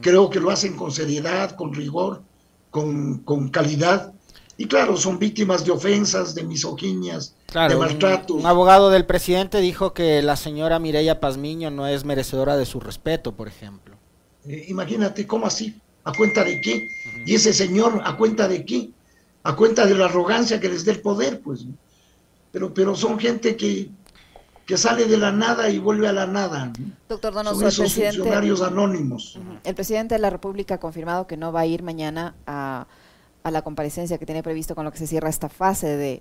Creo 0.00 0.30
que 0.30 0.40
lo 0.40 0.50
hacen 0.50 0.76
con 0.76 0.92
seriedad, 0.92 1.56
con 1.56 1.74
rigor, 1.74 2.22
con, 2.70 3.18
con 3.18 3.48
calidad 3.48 4.14
y 4.60 4.66
claro, 4.66 4.98
son 4.98 5.18
víctimas 5.18 5.64
de 5.64 5.70
ofensas, 5.70 6.34
de 6.34 6.42
misoginias, 6.42 7.34
de 7.54 7.76
maltratos. 7.76 8.36
Un, 8.36 8.44
abogado 8.44 8.90
del 8.90 9.06
presidente 9.06 9.58
dijo 9.58 9.94
que 9.94 10.20
la 10.20 10.36
señora 10.36 10.78
Mireya 10.78 11.18
Pazmiño 11.18 11.70
no 11.70 11.86
es 11.86 12.04
merecedora 12.04 12.58
de 12.58 12.66
su 12.66 12.78
respeto, 12.78 13.32
por 13.32 13.48
ejemplo. 13.48 13.96
Eh, 14.46 14.66
imagínate, 14.68 15.26
¿cómo 15.26 15.46
así? 15.46 15.80
¿A 16.04 16.12
cuenta 16.12 16.44
de 16.44 16.60
qué? 16.60 16.86
Y 17.24 17.36
ese 17.36 17.54
señor, 17.54 18.02
¿a 18.04 18.18
cuenta 18.18 18.48
de 18.48 18.66
qué? 18.66 18.90
A 19.44 19.56
cuenta 19.56 19.86
de 19.86 19.94
la 19.94 20.04
arrogancia 20.04 20.60
que 20.60 20.68
les 20.68 20.84
dé 20.84 20.92
el 20.92 21.00
poder, 21.00 21.40
pues. 21.40 21.64
Pero, 22.52 22.74
pero 22.74 22.94
son 22.94 23.18
gente 23.18 23.56
que, 23.56 23.88
que 24.70 24.76
sale 24.76 25.06
de 25.06 25.16
la 25.16 25.32
nada 25.32 25.68
y 25.68 25.80
vuelve 25.80 26.06
a 26.06 26.12
la 26.12 26.28
nada. 26.28 26.72
Doctor 27.08 27.34
Donoso, 27.34 27.58
son 27.72 27.86
esos 27.86 27.92
funcionarios 27.92 28.62
anónimos. 28.62 29.36
El 29.64 29.74
presidente 29.74 30.14
de 30.14 30.20
la 30.20 30.30
República 30.30 30.76
ha 30.76 30.78
confirmado 30.78 31.26
que 31.26 31.36
no 31.36 31.50
va 31.50 31.62
a 31.62 31.66
ir 31.66 31.82
mañana 31.82 32.36
a 32.46 32.86
a 33.42 33.50
la 33.50 33.62
comparecencia 33.62 34.18
que 34.18 34.26
tiene 34.26 34.42
previsto 34.42 34.74
con 34.74 34.84
lo 34.84 34.92
que 34.92 34.98
se 34.98 35.06
cierra 35.06 35.30
esta 35.30 35.48
fase 35.48 35.96
de, 35.96 36.20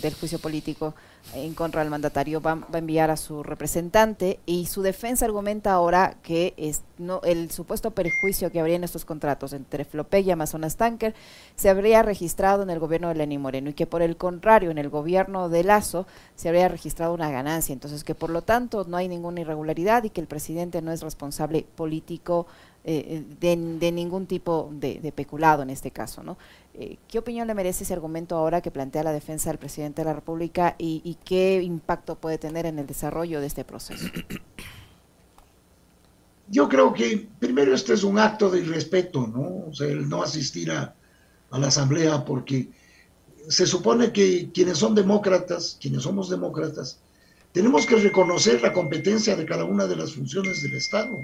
del 0.00 0.14
juicio 0.14 0.38
político 0.38 0.94
en 1.34 1.54
contra 1.54 1.82
del 1.82 1.90
mandatario, 1.90 2.40
va, 2.40 2.58
a 2.72 2.78
enviar 2.78 3.10
a 3.10 3.16
su 3.16 3.42
representante 3.42 4.40
y 4.46 4.66
su 4.66 4.82
defensa 4.82 5.26
argumenta 5.26 5.72
ahora 5.72 6.16
que 6.22 6.54
es, 6.56 6.82
no, 6.98 7.20
el 7.24 7.50
supuesto 7.50 7.90
perjuicio 7.90 8.50
que 8.50 8.60
habría 8.60 8.76
en 8.76 8.84
estos 8.84 9.04
contratos 9.04 9.52
entre 9.52 9.84
Flopec 9.84 10.26
y 10.26 10.30
Amazonas 10.30 10.76
Tanker 10.76 11.14
se 11.56 11.68
habría 11.68 12.02
registrado 12.02 12.62
en 12.62 12.70
el 12.70 12.78
gobierno 12.78 13.08
de 13.08 13.14
Lenín 13.14 13.42
Moreno 13.42 13.70
y 13.70 13.74
que 13.74 13.86
por 13.86 14.02
el 14.02 14.16
contrario 14.16 14.70
en 14.70 14.78
el 14.78 14.88
gobierno 14.88 15.48
de 15.48 15.64
Lazo 15.64 16.06
se 16.34 16.48
habría 16.48 16.68
registrado 16.68 17.12
una 17.12 17.30
ganancia, 17.30 17.72
entonces 17.72 18.04
que 18.04 18.14
por 18.14 18.30
lo 18.30 18.42
tanto 18.42 18.84
no 18.88 18.96
hay 18.96 19.08
ninguna 19.08 19.40
irregularidad 19.40 20.04
y 20.04 20.10
que 20.10 20.20
el 20.20 20.26
presidente 20.26 20.80
no 20.82 20.92
es 20.92 21.02
responsable 21.02 21.66
político 21.74 22.46
eh, 22.86 23.24
de, 23.40 23.56
ningún 23.92 24.26
tipo 24.26 24.70
de, 24.72 25.12
peculado 25.14 25.62
en 25.62 25.70
este 25.70 25.90
caso. 25.90 26.22
¿no? 26.22 26.36
Eh, 26.74 26.98
¿Qué 27.08 27.18
opinión 27.18 27.46
le 27.46 27.54
merece 27.54 27.84
ese 27.84 27.94
argumento 27.94 28.36
ahora 28.36 28.60
que 28.60 28.70
plantea 28.70 29.02
la 29.02 29.12
defensa 29.12 29.50
del 29.50 29.58
presidente 29.58 30.02
de 30.02 30.06
la 30.06 30.12
República 30.12 30.76
y, 30.78 31.16
qué 31.24 31.62
impacto 31.62 32.16
puede 32.16 32.38
tener 32.38 32.66
en 32.66 32.78
el 32.78 32.86
desarrollo 32.86 33.40
de 33.40 33.46
este 33.46 33.64
proceso? 33.64 34.06
Yo 36.48 36.68
creo 36.68 36.92
que 36.92 37.26
primero 37.38 37.74
este 37.74 37.94
es 37.94 38.04
un 38.04 38.18
acto 38.18 38.50
de 38.50 38.60
irrespeto, 38.60 39.26
¿no? 39.26 39.68
O 39.68 39.72
sea, 39.72 39.86
el 39.86 40.06
no 40.06 40.22
asistir 40.22 40.70
a 40.70 40.94
la 41.50 41.68
asamblea 41.68 42.22
porque 42.24 42.68
se 43.48 43.66
supone 43.66 44.12
que 44.12 44.50
quienes 44.52 44.78
son 44.78 44.94
demócratas, 44.94 45.78
quienes 45.80 46.02
somos 46.02 46.28
demócratas, 46.28 46.98
tenemos 47.54 47.86
que 47.86 47.94
reconocer 47.94 48.60
la 48.62 48.72
competencia 48.72 49.36
de 49.36 49.46
cada 49.46 49.62
una 49.62 49.86
de 49.86 49.94
las 49.94 50.12
funciones 50.12 50.60
del 50.60 50.74
Estado. 50.74 51.22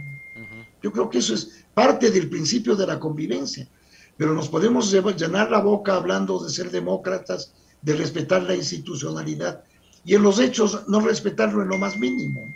Yo 0.81 0.93
creo 0.93 1.11
que 1.11 1.19
eso 1.19 1.35
es 1.35 1.65
parte 1.75 2.13
del 2.13 2.29
principio 2.29 2.77
de 2.77 2.87
la 2.87 3.01
convivencia. 3.01 3.69
Pero 4.17 4.33
nos 4.33 4.49
podemos 4.49 4.93
llenar 4.93 5.51
la 5.51 5.59
boca 5.61 5.97
hablando 5.97 6.39
de 6.39 6.49
ser 6.49 6.71
demócratas, 6.71 7.53
de 7.83 7.95
respetar 7.95 8.45
la 8.45 8.55
institucionalidad 8.55 9.65
y 10.05 10.15
en 10.15 10.23
los 10.23 10.39
hechos 10.39 10.85
no 10.87 11.01
respetarlo 11.01 11.63
en 11.63 11.69
lo 11.69 11.79
más 11.79 11.99
mínimo. 11.99 12.47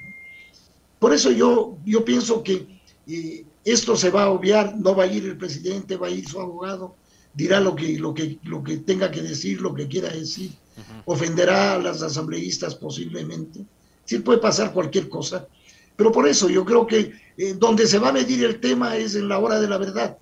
Por 1.01 1.13
eso 1.13 1.33
yo, 1.33 1.77
yo 1.85 2.05
pienso 2.05 2.45
que 2.45 2.69
eh, 3.09 3.45
esto 3.65 3.97
se 3.97 4.11
va 4.11 4.23
a 4.23 4.31
obviar, 4.31 4.77
no 4.79 4.95
va 4.95 5.03
a 5.03 5.09
ir 5.09 5.25
el 5.25 5.37
presidente, 5.37 5.97
va 5.97 6.07
a 6.07 6.11
ir 6.11 6.29
su 6.29 6.41
abogado, 6.41 6.95
dirá 7.35 7.59
lo 7.59 7.75
que, 7.75 7.99
lo 7.99 8.15
que, 8.15 8.39
lo 8.45 8.63
que 8.63 8.77
tenga 8.77 9.11
que 9.11 9.23
decir, 9.23 9.61
lo 9.61 9.75
que 9.75 9.89
quiera 9.89 10.11
decir, 10.11 10.53
ofenderá 11.05 11.75
a 11.75 11.79
las 11.79 12.03
asambleístas 12.03 12.75
posiblemente. 12.75 13.65
Sí 14.05 14.19
puede 14.19 14.39
pasar 14.39 14.73
cualquier 14.73 15.09
cosa, 15.09 15.47
pero 15.97 16.13
por 16.13 16.29
eso 16.29 16.49
yo 16.49 16.65
creo 16.65 16.87
que 16.87 17.13
eh, 17.37 17.55
donde 17.55 17.87
se 17.87 17.99
va 17.99 18.09
a 18.09 18.13
medir 18.13 18.45
el 18.45 18.61
tema 18.61 18.97
es 18.97 19.15
en 19.15 19.29
la 19.29 19.39
hora 19.39 19.61
de 19.61 19.69
la 19.69 19.79
verdad. 19.79 20.19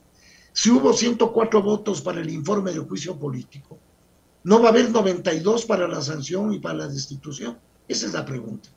Si 0.53 0.71
hubo 0.71 0.93
104 0.93 1.63
votos 1.63 2.01
para 2.03 2.21
el 2.21 2.31
informe 2.31 2.73
del 2.73 2.83
juicio 2.83 3.19
político, 3.19 3.79
no 4.45 4.61
va 4.61 4.69
a 4.69 4.73
haber 4.73 4.91
92 4.91 5.65
para 5.65 5.89
la 5.89 6.03
sanción 6.03 6.53
y 6.53 6.59
para 6.59 6.75
la 6.75 6.89
destitución. 6.89 7.59
Esa 7.89 8.07
es 8.07 8.13
la 8.13 8.25
pregunta. 8.25 8.69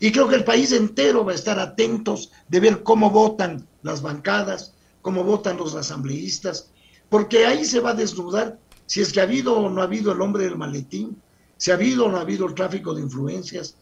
Y 0.00 0.12
creo 0.12 0.28
que 0.28 0.36
el 0.36 0.44
país 0.44 0.72
entero 0.72 1.24
va 1.24 1.32
a 1.32 1.36
estar 1.36 1.58
atentos 1.58 2.32
de 2.48 2.60
ver 2.60 2.82
cómo 2.82 3.10
votan 3.10 3.66
las 3.82 4.02
bancadas, 4.02 4.74
cómo 5.02 5.24
votan 5.24 5.56
los 5.56 5.74
asambleístas, 5.74 6.70
porque 7.08 7.46
ahí 7.46 7.64
se 7.64 7.80
va 7.80 7.90
a 7.90 7.94
desnudar 7.94 8.58
si 8.90 9.02
es 9.02 9.12
que 9.12 9.20
ha 9.20 9.22
habido 9.22 9.56
o 9.56 9.70
no 9.70 9.82
ha 9.82 9.84
habido 9.84 10.10
el 10.10 10.20
hombre 10.20 10.44
del 10.44 10.58
maletín, 10.58 11.22
si 11.56 11.70
ha 11.70 11.74
habido 11.74 12.06
o 12.06 12.10
no 12.10 12.16
ha 12.16 12.22
habido 12.22 12.46
el 12.46 12.54
tráfico 12.54 12.92
de 12.92 13.02
influencias, 13.02 13.76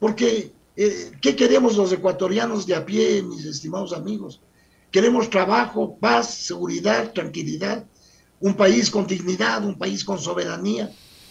porque 0.00 0.52
eh, 0.80 1.10
¿Qué 1.20 1.34
queremos 1.34 1.76
los 1.76 1.90
ecuatorianos 1.90 2.64
de 2.64 2.76
a 2.76 2.86
pie, 2.86 3.20
mis 3.20 3.44
estimados 3.44 3.92
amigos? 3.92 4.40
Queremos 4.92 5.28
trabajo, 5.28 5.96
paz, 5.98 6.32
seguridad, 6.32 7.12
tranquilidad, 7.12 7.84
un 8.38 8.54
país 8.54 8.88
con 8.88 9.04
dignidad, 9.04 9.64
un 9.64 9.76
país 9.76 10.04
con 10.04 10.20
soberanía. 10.20 10.88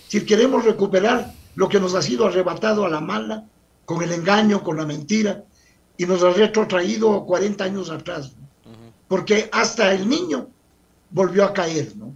Si 0.10 0.26
queremos 0.26 0.66
recuperar 0.66 1.34
lo 1.56 1.70
que 1.70 1.80
nos 1.80 1.96
ha 1.96 2.02
sido 2.02 2.28
arrebatado 2.28 2.86
a 2.86 2.90
la 2.90 3.00
mala, 3.00 3.46
con 3.86 4.04
el 4.04 4.12
engaño, 4.12 4.66
con 4.66 4.76
la 4.76 4.86
mentira, 4.86 5.46
y 5.96 6.06
nos 6.06 6.24
ha 6.24 6.32
retrotraído 6.32 7.26
40 7.26 7.64
años 7.64 7.90
atrás. 7.90 8.34
Porque 9.08 9.48
hasta 9.54 9.94
el 9.94 10.10
niño 10.10 10.50
volvió 11.10 11.46
a 11.46 11.54
caer, 11.54 11.96
¿no? 11.96 12.14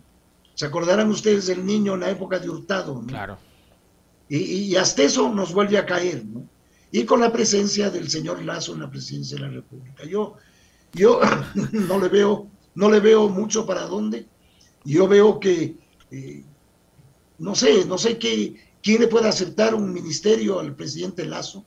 ¿Se 0.62 0.68
acordarán 0.68 1.10
ustedes 1.10 1.48
del 1.48 1.66
niño 1.66 1.96
en 1.96 2.02
la 2.02 2.12
época 2.12 2.38
de 2.38 2.48
Hurtado? 2.48 3.04
Claro. 3.08 3.40
Y, 4.30 4.38
y, 4.38 4.76
hasta 4.76 5.02
eso 5.02 5.28
nos 5.34 5.56
vuelve 5.56 5.80
a 5.80 5.88
caer, 5.88 6.24
¿no? 6.24 6.48
y 6.92 7.04
con 7.04 7.20
la 7.20 7.34
presencia 7.34 7.90
del 7.90 8.12
señor 8.12 8.44
Lazo 8.44 8.76
en 8.76 8.82
la 8.82 8.92
presidencia 8.92 9.38
de 9.38 9.42
la 9.42 9.50
República. 9.50 10.06
Yo, 10.06 10.36
yo 10.94 11.20
no 11.72 11.98
le 11.98 12.10
veo, 12.10 12.48
no 12.76 12.92
le 12.92 13.00
veo 13.00 13.28
mucho 13.28 13.66
para 13.66 13.88
dónde. 13.88 14.28
Yo 14.86 15.08
veo 15.08 15.40
que 15.40 15.78
eh, 16.12 16.44
no 17.40 17.56
sé, 17.56 17.84
no 17.86 17.98
sé 17.98 18.20
qué, 18.20 18.56
quién 18.84 19.02
le 19.02 19.08
puede 19.08 19.30
aceptar 19.30 19.74
un 19.74 19.92
ministerio 19.92 20.60
al 20.60 20.76
presidente 20.76 21.26
Lazo. 21.26 21.66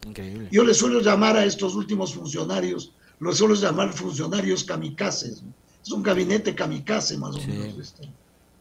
Yo 0.52 0.62
le 0.62 0.72
suelo 0.72 1.00
llamar 1.00 1.37
a 1.37 1.44
estos 1.44 1.74
últimos 1.74 2.14
funcionarios, 2.14 2.94
los 3.18 3.38
suelo 3.38 3.57
llamar 3.57 3.92
funcionarios 3.92 4.62
kamikazes. 4.62 5.42
Es 5.83 5.90
un 5.90 6.04
gabinete 6.04 6.54
kamikaze 6.54 7.18
más 7.18 7.35
o 7.35 7.40
menos. 7.40 7.76
Este, 7.76 8.09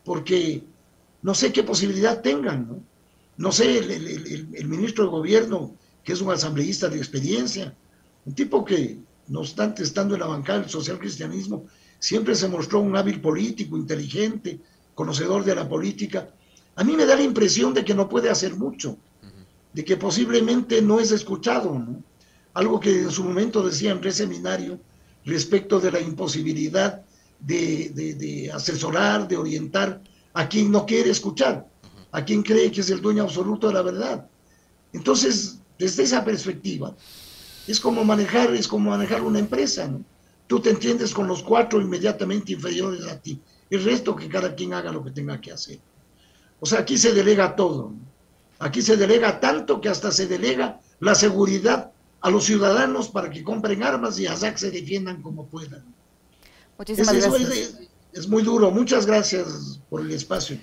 porque 0.04 0.64
no 1.22 1.34
sé 1.34 1.52
qué 1.52 1.64
posibilidad 1.64 2.22
tengan. 2.22 2.68
No, 2.68 2.84
no 3.38 3.52
sé, 3.52 3.80
el 3.80 4.68
ministro 4.68 5.06
de 5.06 5.10
gobierno 5.10 5.76
que 6.04 6.14
es 6.14 6.22
un 6.22 6.32
asambleísta 6.32 6.90
de 6.90 6.98
experiencia, 6.98 7.74
un 8.26 8.36
tipo 8.36 8.64
que, 8.66 8.98
no 9.28 9.40
obstante 9.40 9.84
estando 9.84 10.16
en 10.16 10.20
la 10.20 10.28
bancada 10.28 10.60
del 10.60 10.70
social 10.70 11.00
cristianismo, 11.00 11.66
siempre 12.00 12.36
se 12.36 12.50
mostró 12.50 12.82
un 12.82 12.96
hábil 12.98 13.22
político, 13.22 13.78
inteligente, 13.78 14.60
conocedor 14.94 15.46
de 15.46 15.56
la 15.56 15.68
política. 15.68 16.30
A 16.76 16.84
mí 16.84 16.96
me 16.96 17.06
da 17.06 17.16
la 17.16 17.24
impresión 17.24 17.74
de 17.74 17.86
que 17.86 17.96
no 17.96 18.10
puede 18.10 18.30
hacer 18.30 18.56
mucho, 18.56 18.98
de 19.72 19.86
que 19.86 19.96
posiblemente 19.96 20.82
no 20.82 21.00
es 21.00 21.12
escuchado, 21.12 21.80
¿no? 21.80 22.04
Algo 22.54 22.80
que 22.80 23.04
en 23.04 23.12
su 23.12 23.24
momento 23.24 23.66
decía 23.66 23.92
en 23.92 24.14
seminario 24.14 24.80
respecto 25.26 25.80
de 25.80 25.92
la 25.92 26.00
imposibilidad 26.00 27.04
de, 27.46 28.52
asesorar, 28.54 29.28
de 29.28 29.38
orientar 29.38 30.02
a 30.34 30.48
quien 30.48 30.72
no 30.72 30.86
quiere 30.86 31.10
escuchar, 31.10 31.68
a 32.12 32.24
quien 32.24 32.44
cree 32.44 32.72
que 32.72 32.82
es 32.82 32.90
el 32.90 33.02
dueño 33.02 33.24
absoluto 33.24 33.68
de 33.68 33.74
la 33.74 33.82
verdad. 33.82 34.28
Entonces, 34.94 35.60
desde 35.78 36.04
esa 36.04 36.24
perspectiva, 36.24 36.96
es 37.68 37.80
como 37.80 38.04
manejar, 38.04 38.54
es 38.54 38.68
como 38.68 38.90
manejar 38.90 39.22
una 39.22 39.40
empresa, 39.40 39.88
¿no? 39.88 40.04
Tú 40.48 40.60
te 40.60 40.70
entiendes 40.70 41.14
con 41.14 41.28
los 41.28 41.42
cuatro 41.42 41.82
inmediatamente 41.82 42.52
inferiores 42.52 43.08
a 43.08 43.20
ti. 43.20 43.40
El 43.70 43.84
resto 43.84 44.16
que 44.16 44.28
cada 44.28 44.54
quien 44.54 44.74
haga 44.74 44.92
lo 44.92 45.04
que 45.04 45.12
tenga 45.12 45.40
que 45.40 45.52
hacer. 45.52 45.80
O 46.60 46.66
sea, 46.66 46.80
aquí 46.80 46.98
se 46.98 47.14
delega 47.14 47.56
todo. 47.56 47.94
Aquí 48.60 48.82
se 48.82 48.98
delega 48.98 49.40
tanto 49.40 49.82
que 49.82 49.90
hasta 49.90 50.12
se 50.12 50.28
delega 50.28 50.80
la 51.00 51.16
seguridad 51.16 51.92
a 52.22 52.30
los 52.30 52.46
ciudadanos 52.46 53.10
para 53.10 53.30
que 53.30 53.44
compren 53.44 53.84
armas 53.84 54.20
y 54.20 54.28
ASAC 54.28 54.58
se 54.58 54.72
defiendan 54.72 55.22
como 55.22 55.48
puedan. 55.48 55.84
Es 58.14 58.28
muy 58.28 58.44
duro. 58.44 58.72
Muchas 58.72 59.06
gracias 59.06 59.80
por 59.90 60.02
el 60.02 60.12
espacio. 60.12 60.58